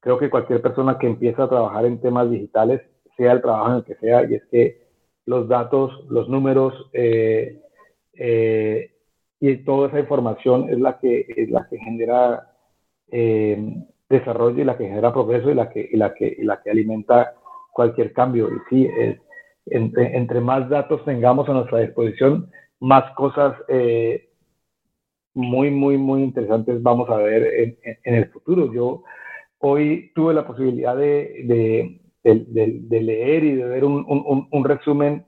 [0.00, 2.82] creo que cualquier persona que empieza a trabajar en temas digitales,
[3.16, 4.82] sea el trabajo en el que sea, y es que
[5.24, 7.62] los datos, los números eh,
[8.12, 8.90] eh,
[9.40, 12.48] y toda esa información es la que, es la que genera
[14.08, 16.70] desarrollo y la que genera progreso y la que, y la que, y la que
[16.70, 17.34] alimenta
[17.72, 18.48] cualquier cambio.
[18.48, 18.88] Y sí,
[19.66, 22.50] entre, más datos tengamos a nuestra disposición,
[22.80, 23.54] más cosas
[25.34, 28.72] muy, muy, muy interesantes vamos a ver en, en el futuro.
[28.72, 29.04] Yo
[29.58, 35.24] hoy tuve la posibilidad de, de, de, leer y de ver un, un, un resumen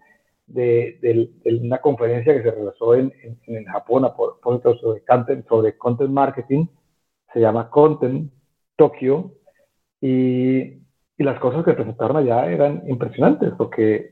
[0.47, 1.31] de,
[1.63, 3.13] una conferencia que se realizó en,
[3.47, 6.67] en, Japón a sobre content, sobre content marketing,
[7.33, 8.31] se llama Content
[8.77, 9.33] Tokyo,
[10.01, 10.59] y,
[11.17, 14.11] y las cosas que presentaron allá eran impresionantes, porque,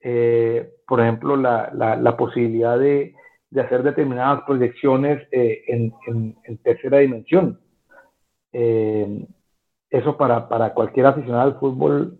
[0.00, 3.14] eh, por ejemplo, la, la, la posibilidad de,
[3.50, 5.92] de hacer determinadas proyecciones eh, en,
[6.62, 7.60] tercera dimensión.
[8.52, 9.26] Eh,
[9.90, 12.18] eso para, para, cualquier aficionado al fútbol,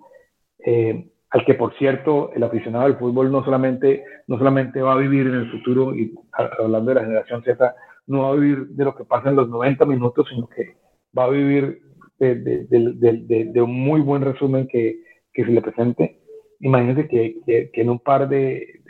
[0.64, 4.98] eh, al que por cierto el aficionado al fútbol no solamente, no solamente va a
[4.98, 7.74] vivir en el futuro, y hablando de la generación Z,
[8.06, 10.76] no va a vivir de lo que pasa en los 90 minutos, sino que
[11.16, 11.80] va a vivir
[12.18, 15.00] de, de, de, un muy buen resumen que,
[15.32, 16.18] que se le presente.
[16.60, 18.80] imagínense que, en un par de,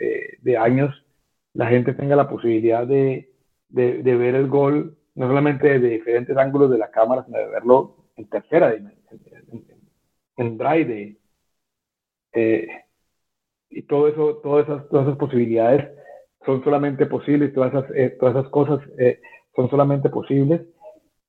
[0.59, 0.95] años
[1.57, 3.31] la gente tenga la posibilidad de,
[3.69, 8.29] ver el gol, no solamente de diferentes ángulos de la cámara, sino de verlo en
[8.29, 9.19] tercera dimensión,
[10.37, 11.17] en, drive.
[12.33, 12.67] Eh,
[13.71, 15.89] y todas esas, posibilidades
[16.45, 18.17] son solamente posibles, todas esas, eh,
[18.51, 19.19] cosas eh,
[19.55, 20.61] son solamente posibles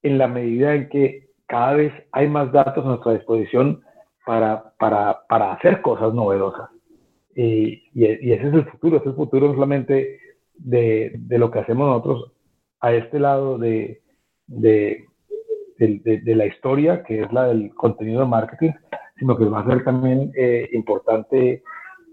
[0.03, 3.83] en la medida en que cada vez hay más datos a nuestra disposición
[4.27, 6.69] para hacer cosas novedosas.
[7.41, 10.19] Y, y, ese es el futuro, es el futuro no solamente
[10.55, 12.33] de, de, lo que hacemos nosotros
[12.81, 14.03] a este lado de,
[14.49, 15.07] de,
[15.79, 18.73] de, la historia, que es la del contenido de marketing,
[19.21, 21.63] sino que va a ser también eh, importante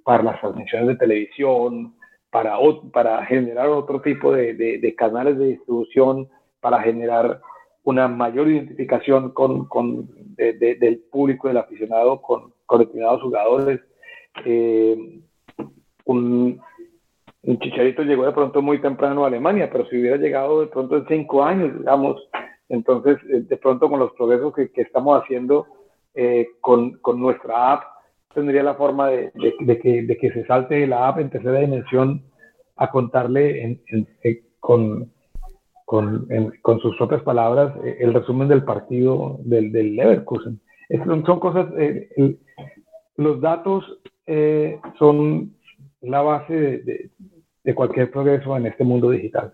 [0.03, 1.95] para las transmisiones de televisión,
[2.29, 2.57] para,
[2.93, 7.41] para generar otro tipo de, de, canales de distribución, para generar
[7.81, 13.81] una mayor identificación con, con del público, del aficionado, con, con determinados jugadores.
[14.43, 15.21] Eh,
[16.05, 16.61] un,
[17.59, 21.07] Chicharito llegó de pronto muy temprano a Alemania, pero si hubiera llegado de pronto en
[21.07, 22.27] cinco años, digamos,
[22.69, 25.67] entonces eh, de pronto con los progresos que, estamos haciendo
[26.15, 27.83] eh, con, nuestra app,
[28.33, 32.23] tendría la forma de, que, se salte la app en tercera dimensión
[32.77, 33.79] a contarle
[34.59, 35.11] con,
[36.81, 40.59] sus propias palabras el resumen del partido del, Leverkusen.
[41.05, 41.67] son, cosas,
[43.17, 45.55] los datos eh, son
[46.01, 47.11] la base de,
[47.63, 49.53] de cualquier progreso en este mundo digital.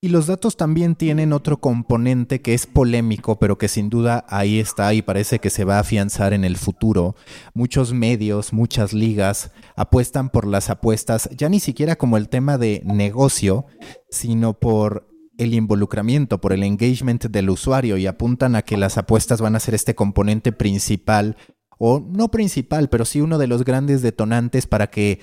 [0.00, 4.60] Y los datos también tienen otro componente que es polémico, pero que sin duda ahí
[4.60, 7.16] está y parece que se va a afianzar en el futuro.
[7.52, 12.80] Muchos medios, muchas ligas apuestan por las apuestas, ya ni siquiera como el tema de
[12.84, 13.66] negocio,
[14.08, 19.40] sino por el involucramiento, por el engagement del usuario y apuntan a que las apuestas
[19.40, 21.36] van a ser este componente principal,
[21.78, 25.20] o no principal, pero sí uno de los grandes detonantes para que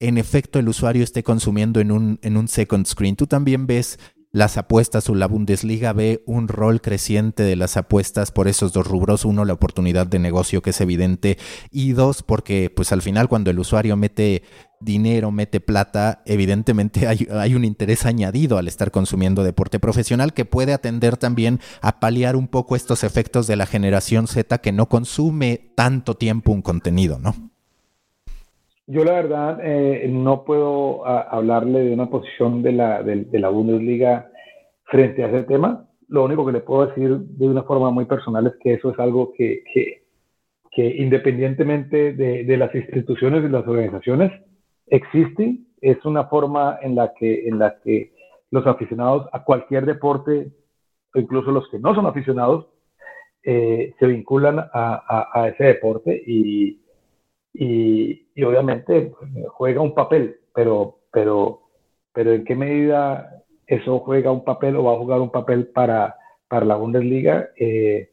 [0.00, 3.16] en efecto el usuario esté consumiendo en un, en un second screen.
[3.16, 3.98] Tú también ves
[4.32, 8.86] las apuestas o la Bundesliga ve un rol creciente de las apuestas por esos dos
[8.86, 9.24] rubros.
[9.24, 11.38] Uno, la oportunidad de negocio que es evidente
[11.70, 14.42] y dos, porque pues al final cuando el usuario mete
[14.80, 20.44] dinero, mete plata, evidentemente hay, hay, un interés añadido al estar consumiendo deporte profesional que
[20.44, 24.88] puede atender también a paliar un poco estos efectos de la generación Z que no
[24.88, 27.49] consume tanto tiempo un contenido, ¿no?
[28.90, 34.32] Yo la verdad eh, no puedo hablarle de una posición de la, de, la Bundesliga
[34.82, 35.86] frente a ese tema.
[36.08, 38.98] Lo único que le puedo decir de una forma muy personal es que eso es
[38.98, 40.02] algo que, que,
[40.72, 44.32] que independientemente de, de, las instituciones y las organizaciones
[44.88, 45.58] existe.
[45.80, 48.12] Es una forma en la que, en la que
[48.50, 50.50] los aficionados a cualquier deporte,
[51.14, 52.66] o incluso los que no son aficionados,
[53.44, 56.80] eh, se vinculan a, a, a ese deporte y,
[57.52, 61.62] y, obviamente pues, juega un papel, pero, pero,
[62.12, 66.16] pero en qué medida eso juega un papel o va a jugar un papel para,
[66.48, 68.10] para la Bundesliga, eh,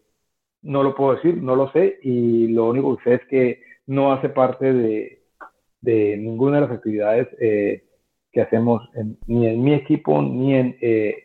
[0.61, 4.11] no lo puedo decir, no lo sé, y lo único que sé es que no
[4.11, 5.23] hace parte de,
[5.81, 7.85] de ninguna de las actividades eh,
[8.31, 8.89] que hacemos
[9.27, 11.15] ni en mi equipo ni en, eh,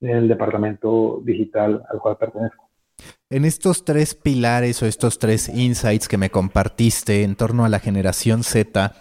[0.00, 2.63] en el departamento digital al cual pertenezco.
[3.34, 7.80] En estos tres pilares o estos tres insights que me compartiste en torno a la
[7.80, 8.94] generación Z,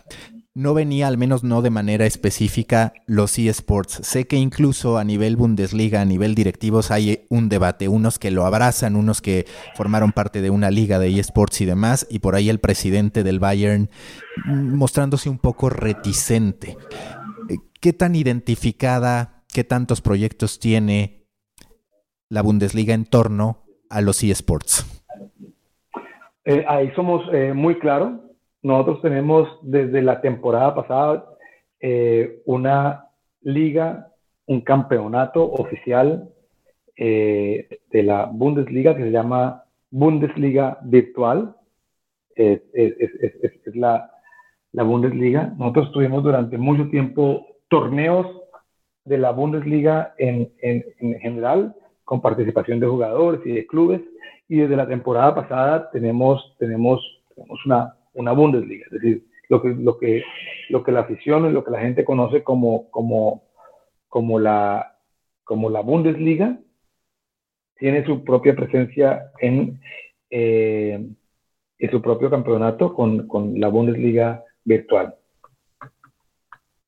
[0.56, 4.00] no venía, al menos no de manera específica, los eSports.
[4.02, 8.48] Sé que incluso a nivel Bundesliga, a nivel directivos, hay un debate, unos que lo
[8.48, 12.50] abrazan, unos que formaron parte de una liga de eSports y demás, y por ahí
[12.50, 13.92] el presidente del Bayern
[14.48, 16.76] mm, mostrándose un poco reticente.
[17.50, 21.28] Eh, ¿Qué tan identificada, qué tantos proyectos tiene
[22.30, 23.63] la Bundesliga en torno
[23.94, 24.86] a los eSports?
[26.46, 28.20] Eh, ahí somos eh, muy claros.
[28.64, 31.26] Nosotros tenemos desde la temporada pasada
[31.80, 33.06] eh, una
[33.42, 34.08] liga,
[34.48, 36.30] un campeonato oficial
[36.96, 41.56] de la Bundesliga que se llama Bundesliga Virtual.
[42.36, 42.62] Es,
[43.74, 44.12] la,
[44.72, 45.54] la, Bundesliga.
[45.58, 48.28] Nosotros tuvimos durante mucho tiempo torneos
[49.06, 54.02] de la Bundesliga en, en, en general con participación de jugadores y de clubes.
[54.48, 57.02] Y desde la temporada pasada tenemos, tenemos,
[57.34, 60.24] tenemos una, una Bundesliga, es decir, lo que, lo, que,
[60.70, 63.44] lo que la afición lo que la gente conoce como, como,
[64.08, 64.98] como, la,
[65.44, 66.58] como la Bundesliga
[67.76, 69.80] tiene su propia presencia en,
[70.30, 71.06] eh,
[71.78, 75.16] en su propio campeonato con, con la Bundesliga virtual.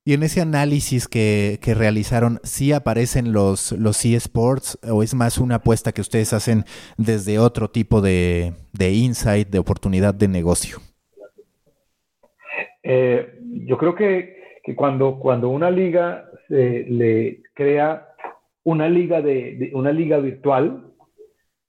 [0.08, 5.56] Y en ese análisis que, realizaron, ¿sí aparecen los, los eSports o es más una
[5.56, 6.64] apuesta que ustedes hacen
[6.96, 10.78] desde otro tipo de, insight, de oportunidad de negocio?
[12.84, 18.08] Eh, yo creo que, que, cuando, cuando una liga se le crea
[18.64, 20.86] una liga, de, una liga virtual,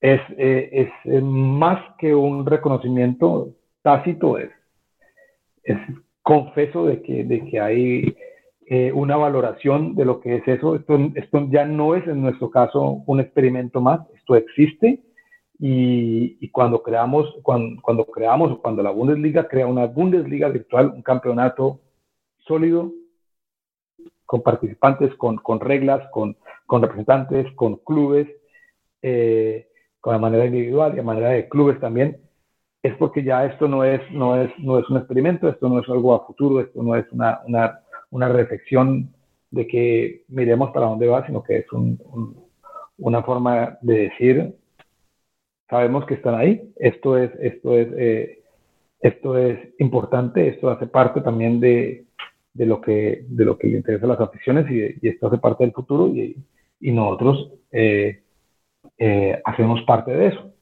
[0.03, 4.51] es, eh, es, más que un reconocimiento tácito, es,
[5.63, 5.79] es
[6.21, 8.17] confeso de que, de que hay
[8.67, 10.75] eh, una valoración de lo que es eso.
[10.75, 15.03] Esto, esto ya no es en nuestro caso un experimento más, esto existe
[15.59, 21.03] y, y cuando creamos, cuando, cuando creamos, cuando la Bundesliga crea una Bundesliga virtual, un
[21.03, 21.81] campeonato
[22.39, 22.93] sólido,
[24.27, 26.37] con participantes, con, con reglas, con,
[26.67, 28.29] con, representantes, con clubes,
[29.01, 29.69] eh,
[30.01, 32.19] con la manera individual y a manera de clubes también,
[32.83, 35.89] es porque ya esto no es, no es, no es un experimento, esto no es
[35.89, 37.81] algo a futuro, esto no es una, una,
[38.17, 39.11] una reflexión
[39.51, 42.01] de que miremos para dónde va, sino que es un,
[42.97, 44.55] una forma de decir,
[45.69, 48.39] sabemos que están ahí, esto es, esto es, eh,
[49.01, 52.07] esto es importante, esto hace parte también de,
[52.55, 55.65] de, lo, que, de lo que le interesa a las aficiones y, esto hace parte
[55.65, 56.43] del futuro y,
[56.81, 58.23] nosotros eh,
[58.97, 60.53] eh, hacemos parte de eso.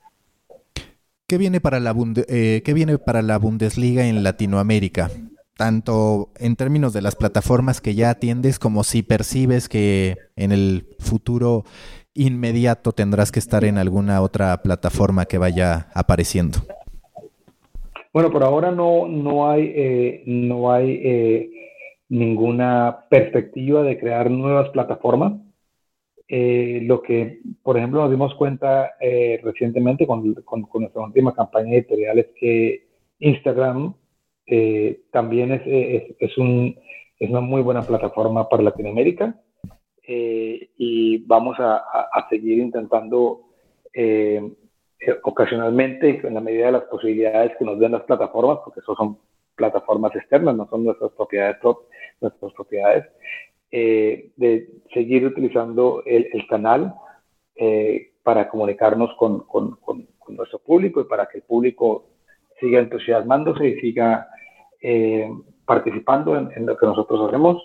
[1.29, 5.09] ¿Qué viene, para la ¿Qué viene para la Bundesliga en Latinoamérica?
[5.57, 10.87] Tanto en términos de las plataformas que ya atiendes como si percibes que en el
[10.99, 11.65] futuro
[12.15, 16.59] inmediato tendrás que estar en alguna otra plataforma que vaya apareciendo?
[18.13, 21.51] Bueno, por ahora no, no hay, eh, no hay eh,
[22.09, 25.35] ninguna perspectiva de crear nuevas plataformas.
[26.29, 28.93] Eh, lo que, por ejemplo, nos dimos cuenta
[29.43, 32.87] recientemente con, con, nuestra última campaña editorial es que
[33.19, 33.95] Instagram
[35.11, 36.77] también es, es, es, un,
[37.19, 39.41] es una muy buena plataforma para Latinoamérica
[40.07, 41.83] eh, y vamos a,
[42.29, 43.41] seguir intentando
[43.93, 44.53] eh,
[45.01, 48.95] eh, ocasionalmente, en la medida de las posibilidades que nos den las plataformas, porque eso
[48.97, 49.19] son
[49.55, 51.57] plataformas externas, no son nuestras propiedades,
[52.21, 53.05] nuestras propiedades,
[53.71, 56.95] de seguir utilizando el, el canal
[58.23, 62.07] para comunicarnos con, con, con, nuestro público y para que el público
[62.61, 64.29] siga entusiasmándose y siga
[65.65, 67.63] participando en, en, lo que nosotros hacemos.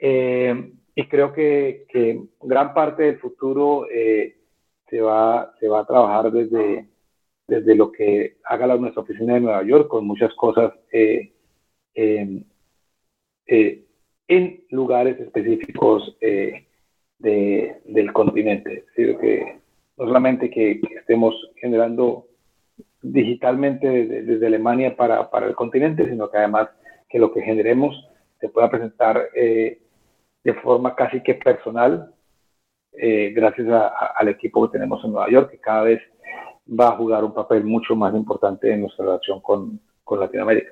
[0.00, 4.36] Eh, y creo que, que, gran parte del futuro eh,
[4.88, 6.88] se, va, se va a trabajar desde,
[7.46, 11.32] desde lo que haga la, nuestra oficina de Nueva York, con muchas cosas eh,
[11.94, 12.42] eh,
[14.28, 16.66] en lugares específicos de,
[17.84, 18.78] del continente.
[18.78, 19.58] Es decir, que
[19.96, 22.26] no solamente que, estemos generando
[23.02, 26.68] digitalmente desde, Alemania para, para, el continente, sino que además
[27.08, 27.94] que lo que generemos
[28.40, 29.82] se pueda presentar eh,
[30.44, 32.12] de forma casi que personal,
[32.92, 33.68] eh, gracias
[34.16, 36.00] al equipo que tenemos en Nueva York, que cada vez
[36.68, 40.70] va a jugar un papel mucho más importante en nuestra relación con, con Latinoamérica.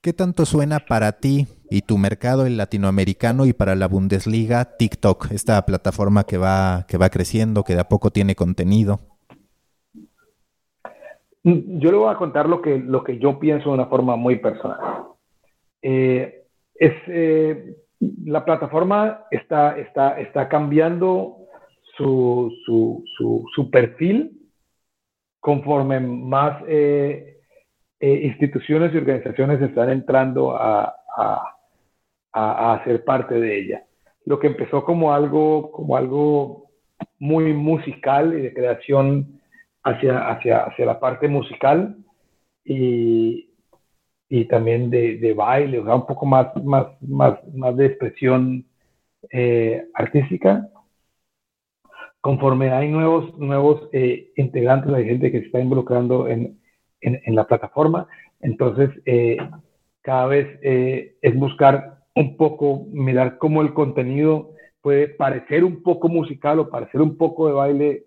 [0.00, 5.32] ¿Qué tanto suena para ti y tu mercado el latinoamericano y para la Bundesliga TikTok,
[5.32, 9.00] esta plataforma que va, que va creciendo, que de a poco tiene contenido?
[11.48, 14.16] Mm, yo le voy a contar lo que, lo que yo pienso de una forma
[14.16, 14.78] muy personal.
[15.80, 16.44] Eh,
[16.74, 17.76] es, eh,
[18.24, 21.38] la plataforma está, está, está cambiando
[21.96, 23.02] su, su,
[23.54, 24.38] su, perfil
[25.40, 27.40] conforme más eh,
[28.00, 31.42] instituciones y organizaciones están entrando a, a,
[32.32, 33.84] a, hacer parte de ella.
[34.26, 36.70] Lo que empezó como algo, como algo
[37.18, 39.37] muy musical y de creación
[39.82, 41.96] hacia, hacia, hacia la parte musical
[42.64, 43.50] y,
[44.28, 48.66] y también de, de baile, o sea, un poco más, más, más, más de expresión
[49.30, 50.68] eh, artística.
[52.20, 56.58] Conforme hay nuevos, nuevos eh, integrantes, hay gente que se está involucrando en,
[57.00, 58.06] en, en la plataforma,
[58.40, 59.38] entonces eh,
[60.02, 64.50] cada vez es buscar un poco, mirar cómo el contenido
[64.80, 68.06] puede parecer un poco musical o parecer un poco de baile,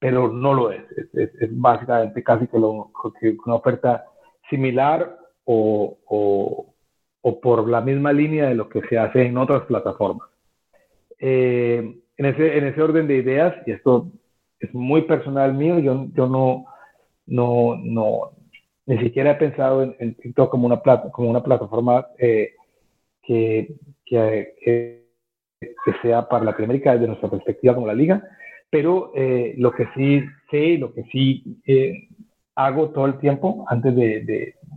[0.00, 0.82] pero no lo es.
[0.96, 2.90] Es, es, básicamente casi que, lo,
[3.20, 4.06] que una oferta
[4.48, 6.74] similar o, o,
[7.20, 10.28] o, por la misma línea de lo que se hace en otras plataformas.
[11.18, 14.10] Eh, en, ese, en ese orden de ideas, y esto
[14.58, 16.64] es muy personal mío, yo, yo no,
[17.26, 18.32] no, no,
[18.86, 22.54] ni siquiera he pensado en, en TikTok como una, plata, como una plataforma eh,
[23.22, 23.74] que,
[24.04, 25.00] que, que,
[26.02, 28.22] sea para Latinoamérica desde nuestra perspectiva como la liga,
[28.70, 32.08] pero eh, lo que sí sé, lo que sí eh,
[32.54, 34.24] hago todo el tiempo antes de,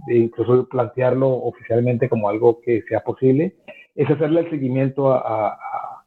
[0.08, 3.56] de, incluso plantearlo oficialmente como algo que sea posible,
[3.96, 6.06] es hacerle el seguimiento a, a,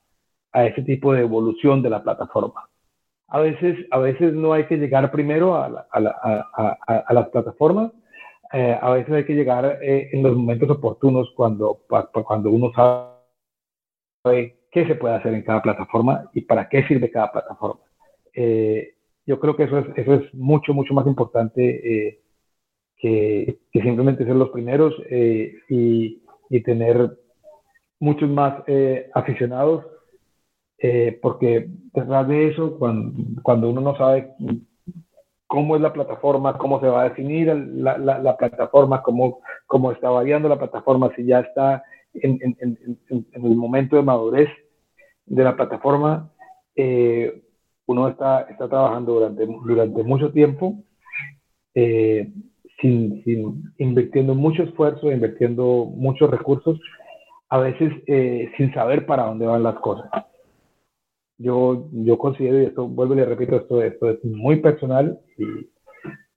[0.53, 2.68] a, ese tipo de evolución de la plataforma.
[3.28, 7.93] A veces, a veces no hay que llegar primero a, a las plataformas,
[8.53, 11.80] eh, a veces hay que llegar eh, en los momentos oportunos cuando,
[12.24, 12.72] cuando uno
[14.24, 17.80] sabe qué se puede hacer en cada plataforma y para qué sirve cada plataforma.
[18.34, 18.94] Eh,
[19.26, 22.20] yo creo que eso es, eso es mucho, mucho más importante
[22.96, 27.10] que, que, simplemente ser los primeros y, y, tener
[27.98, 28.62] muchos más
[29.14, 29.84] aficionados,
[31.20, 34.32] porque detrás de eso, cuando, cuando uno no sabe
[35.46, 39.92] cómo es la plataforma, cómo se va a definir la, la, la plataforma, cómo, cómo,
[39.92, 41.84] está variando la plataforma, si ya está
[42.22, 44.48] en, en, en, en el momento de madurez
[45.26, 46.32] de la plataforma.
[46.74, 47.42] Eh,
[47.86, 50.82] uno está, está trabajando durante, durante mucho tiempo,
[51.74, 52.32] eh,
[52.80, 56.80] sin, sin, invirtiendo mucho esfuerzo, invirtiendo muchos recursos,
[57.48, 60.10] a veces eh, sin saber para dónde van las cosas
[61.38, 65.68] yo, yo considero, y esto vuelvo y le repito, esto, esto es muy personal, y,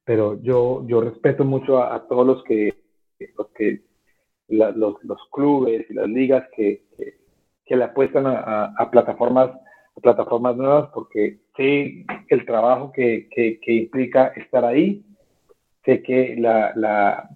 [0.03, 2.73] pero yo, yo respeto mucho a, todos los que,
[3.37, 3.81] los, que
[4.49, 6.83] los, los, clubes y las ligas que,
[7.65, 9.51] que, le apuestan a, plataformas
[9.95, 15.03] a plataformas nuevas porque sé el trabajo que, que, implica estar ahí,
[15.85, 17.29] sé que la, la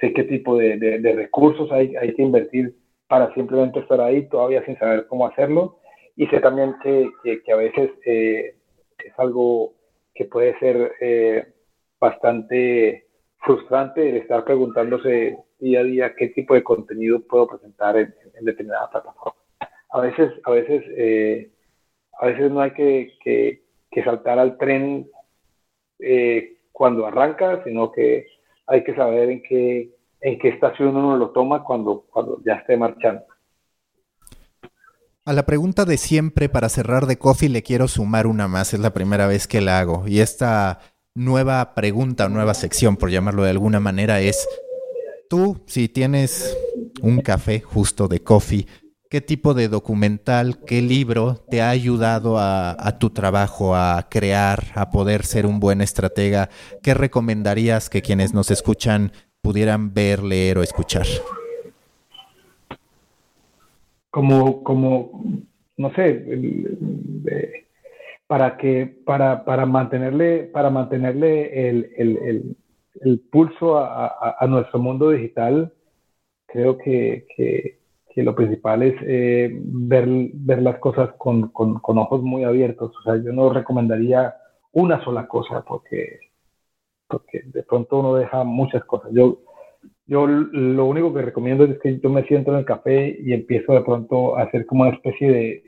[0.00, 2.76] sé qué tipo de, de, de recursos hay, hay que invertir
[3.08, 5.78] para simplemente estar ahí todavía sin saber cómo hacerlo.
[6.16, 7.10] Y sé también que,
[7.44, 8.56] que, a veces eh,
[8.98, 9.74] es algo
[10.14, 11.44] que puede ser eh,
[12.00, 13.06] bastante
[13.38, 18.90] frustrante el estar preguntándose día a día qué tipo de contenido puedo presentar en, determinada
[18.90, 19.38] plataforma.
[19.90, 21.50] A veces, a veces, eh,
[22.20, 25.08] a veces no hay que, que, saltar al tren
[26.72, 28.26] cuando arranca, sino que
[28.66, 29.90] hay que saber en qué,
[30.20, 33.24] en qué estación uno lo toma cuando, cuando ya esté marchando.
[35.26, 38.80] A la pregunta de siempre para cerrar de coffee le quiero sumar una más, es
[38.80, 40.06] la primera vez que la hago.
[40.06, 40.80] Y esta
[41.14, 44.46] nueva pregunta o nueva sección, por llamarlo de alguna manera, es,
[45.34, 46.56] tú, si tienes
[47.02, 48.66] un café justo de coffee,
[49.10, 54.90] ¿qué tipo de documental, qué libro te ha ayudado a, tu trabajo, a crear, a
[54.90, 56.50] poder ser un buen estratega?
[56.84, 59.10] ¿Qué recomendarías que quienes nos escuchan
[59.42, 61.06] pudieran ver, leer o escuchar?
[64.10, 65.24] como, como
[65.76, 66.24] no sé,
[68.28, 72.56] para que, para, para mantenerle, para mantenerle el,
[73.00, 75.72] el, pulso a, a, nuestro mundo digital,
[76.46, 77.78] creo que, que,
[78.14, 82.92] que lo principal es eh, ver, ver las cosas con, con, con, ojos muy abiertos.
[82.96, 84.34] O sea, yo no recomendaría
[84.72, 86.20] una sola cosa porque,
[87.08, 89.10] porque de pronto uno deja muchas cosas.
[89.12, 89.40] Yo,
[90.06, 93.72] yo lo único que recomiendo es que yo me siento en el café y empiezo
[93.72, 95.64] de pronto a hacer como una especie de,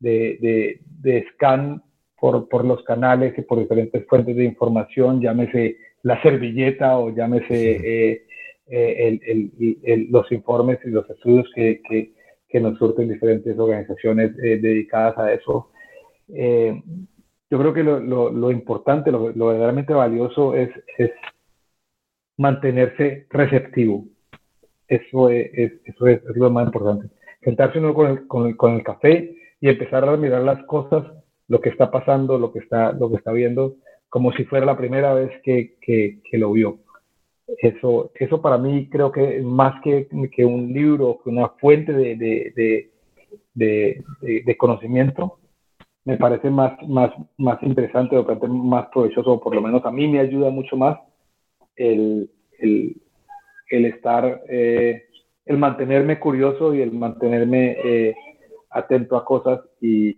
[0.00, 1.82] de, de, de scan
[2.18, 5.76] por, por, los canales y por diferentes fuentes de información, llámese
[6.06, 8.26] la servilleta o llámese eh,
[8.68, 9.50] eh, el,
[9.82, 12.12] el, los informes y los estudios que, que,
[12.48, 15.72] que nos surten diferentes organizaciones eh, dedicadas a eso.
[16.28, 21.10] yo creo que lo, lo, lo importante, lo, lo, verdaderamente valioso es, es
[22.36, 24.04] mantenerse receptivo.
[24.86, 27.08] Eso es, eso es, lo más importante.
[27.42, 31.04] Sentarse uno con el, con, el, con el, café y empezar a mirar las cosas,
[31.48, 33.74] lo que está pasando, lo que está, lo que está viendo,
[34.08, 36.78] como si fuera la primera vez que, que, que lo vio.
[37.46, 42.16] Eso, eso para mí creo que más que, que un libro, que una fuente de,
[42.16, 42.90] de,
[43.54, 44.04] de,
[44.44, 45.38] de, conocimiento,
[46.04, 50.08] me parece más, más, más interesante o más provechoso, o por lo menos a mí
[50.08, 50.98] me ayuda mucho más
[51.76, 53.00] el, el,
[53.70, 55.04] el estar, eh,
[55.44, 58.16] el mantenerme curioso y el mantenerme eh,
[58.70, 60.16] atento a cosas y, y,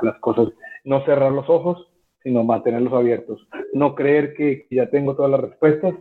[0.00, 0.48] a las cosas.
[0.84, 1.88] No cerrar los ojos,
[2.26, 3.46] sino mantenerlos abiertos.
[3.72, 5.94] No creer que ya tengo todas las respuestas,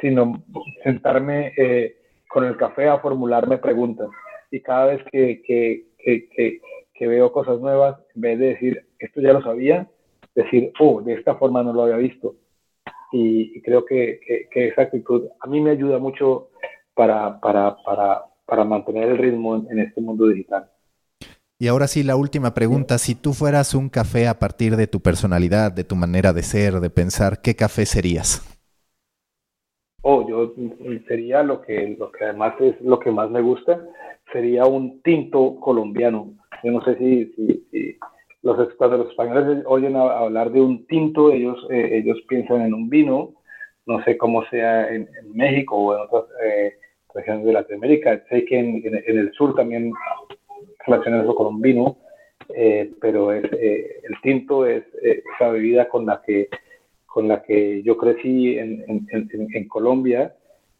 [0.00, 0.44] sino
[0.84, 1.96] sentarme eh,
[2.28, 4.08] con el café a formularme preguntas.
[4.52, 6.60] Y cada vez que, que, que,
[6.94, 9.88] que, veo cosas nuevas, en vez de decir, esto ya lo sabía,
[10.36, 12.36] decir, oh, de esta forma no lo había visto
[13.12, 16.48] y, creo que, esa actitud a mí me ayuda mucho
[16.94, 20.70] para, para, para, para mantener el ritmo en, este mundo digital.
[21.62, 22.98] Y ahora sí, la última pregunta.
[22.98, 26.80] Si tú fueras un café a partir de tu personalidad, de tu manera de ser,
[26.80, 28.42] de pensar, ¿qué café serías?
[30.02, 30.54] Oh, yo
[31.06, 33.80] sería lo que, lo que además es lo que más me gusta,
[34.32, 36.32] sería un tinto colombiano.
[36.64, 37.32] Yo no sé si,
[38.42, 42.88] los, cuando los españoles oyen hablar de un tinto, ellos, eh, ellos piensan en un
[42.88, 43.34] vino,
[43.86, 46.74] no sé cómo sea en, México o en otras eh,
[47.14, 48.20] regiones de Latinoamérica.
[48.28, 49.92] Sé que en, el sur también
[50.86, 51.98] un vino,
[52.54, 56.48] eh, pero es, el tinto es esa bebida con la que
[57.12, 60.34] con la que yo crecí en, Colombia,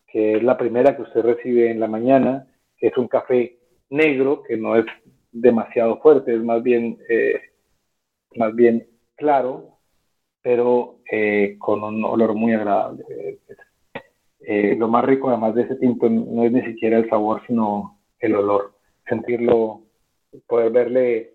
[0.07, 2.47] que es la primera que usted recibe en la mañana,
[2.79, 3.59] es un café
[3.91, 4.87] negro, que no es
[5.31, 7.39] demasiado fuerte, es más bien, eh,
[8.37, 9.79] más bien claro,
[10.41, 13.05] pero eh, con un olor muy agradable.
[14.41, 17.99] Eh, lo más rico además de ese tinto no es ni siquiera el sabor, sino
[18.21, 18.73] el olor,
[19.07, 19.82] sentirlo,
[20.47, 21.33] poder verle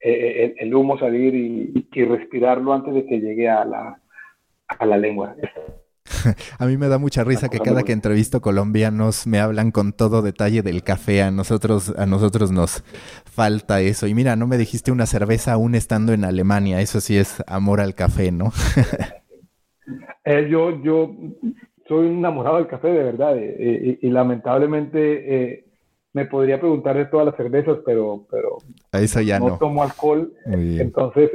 [0.00, 4.00] el, humo salir y, y, respirarlo antes de que llegue a la,
[4.68, 5.34] a la lengua.
[6.58, 10.22] A mí me da mucha risa que cada que entrevisto colombianos me hablan con todo
[10.22, 11.22] detalle del café.
[11.22, 12.82] A nosotros, a nosotros nos
[13.24, 14.06] falta eso.
[14.06, 16.80] Y mira, no me dijiste una cerveza aún estando en Alemania.
[16.80, 18.52] Eso sí es amor al café, ¿no?
[20.26, 21.14] Eh, yo, yo
[21.86, 23.36] soy enamorado del café, de verdad.
[23.36, 25.66] Eh, eh, y, lamentablemente
[26.14, 28.58] me podría preguntar de todas las cervezas, pero, pero
[28.92, 30.32] eso ya no, no tomo alcohol.
[30.46, 31.30] Entonces,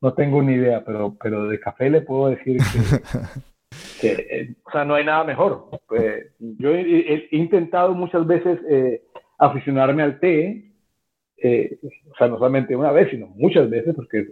[0.00, 2.58] no tengo ni idea, pero, pero de café le puedo decir
[4.00, 5.68] que, eh, o sea, no hay nada mejor.
[6.38, 9.02] Yo he, intentado muchas veces eh,
[9.38, 10.72] aficionarme al té,
[11.38, 14.26] eh, o sea, no solamente una vez, sino muchas veces, porque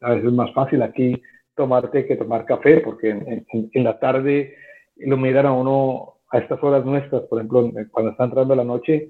[0.00, 1.20] a veces es más fácil aquí
[1.56, 4.54] tomar té que tomar café, porque en, la tarde
[4.96, 9.08] lo miran a uno a estas horas nuestras, por ejemplo, cuando está entrando la noche,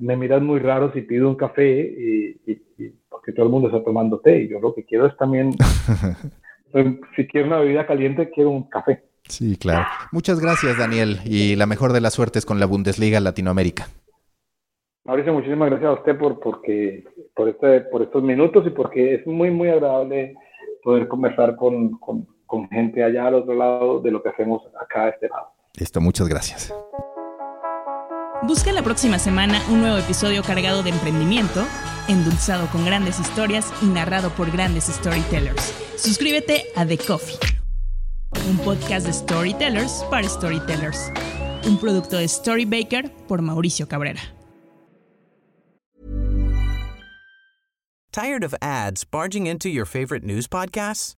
[0.00, 2.54] me miran muy raro si pido un café y
[3.10, 5.52] porque todo el mundo está tomando té y yo lo que quiero es también,
[7.16, 9.04] si quiero una bebida caliente, quiero un café.
[9.28, 9.84] Sí, claro.
[10.12, 13.88] Muchas gracias, Daniel, y la mejor de las suertes con la Bundesliga Latinoamérica.
[15.04, 17.04] Mauricio, muchísimas gracias a usted por, porque,
[17.34, 20.34] por, este, por estos minutos y porque es muy, muy agradable
[20.82, 25.04] poder conversar con, con, con gente allá al otro lado de lo que hacemos acá
[25.04, 25.57] a este lado.
[25.74, 26.72] Listo, muchas gracias.
[28.42, 31.66] Busca la próxima semana un nuevo episodio cargado de emprendimiento
[32.08, 35.74] endulzado con grandes historias y narrado por grandes storytellers.
[35.96, 37.38] Suscríbete a The Coffee,
[38.48, 41.12] un podcast de storytellers para storytellers.
[41.66, 44.22] Un producto de Storybaker por Mauricio Cabrera.
[48.12, 51.17] Tired of ads barging into your favorite news podcasts?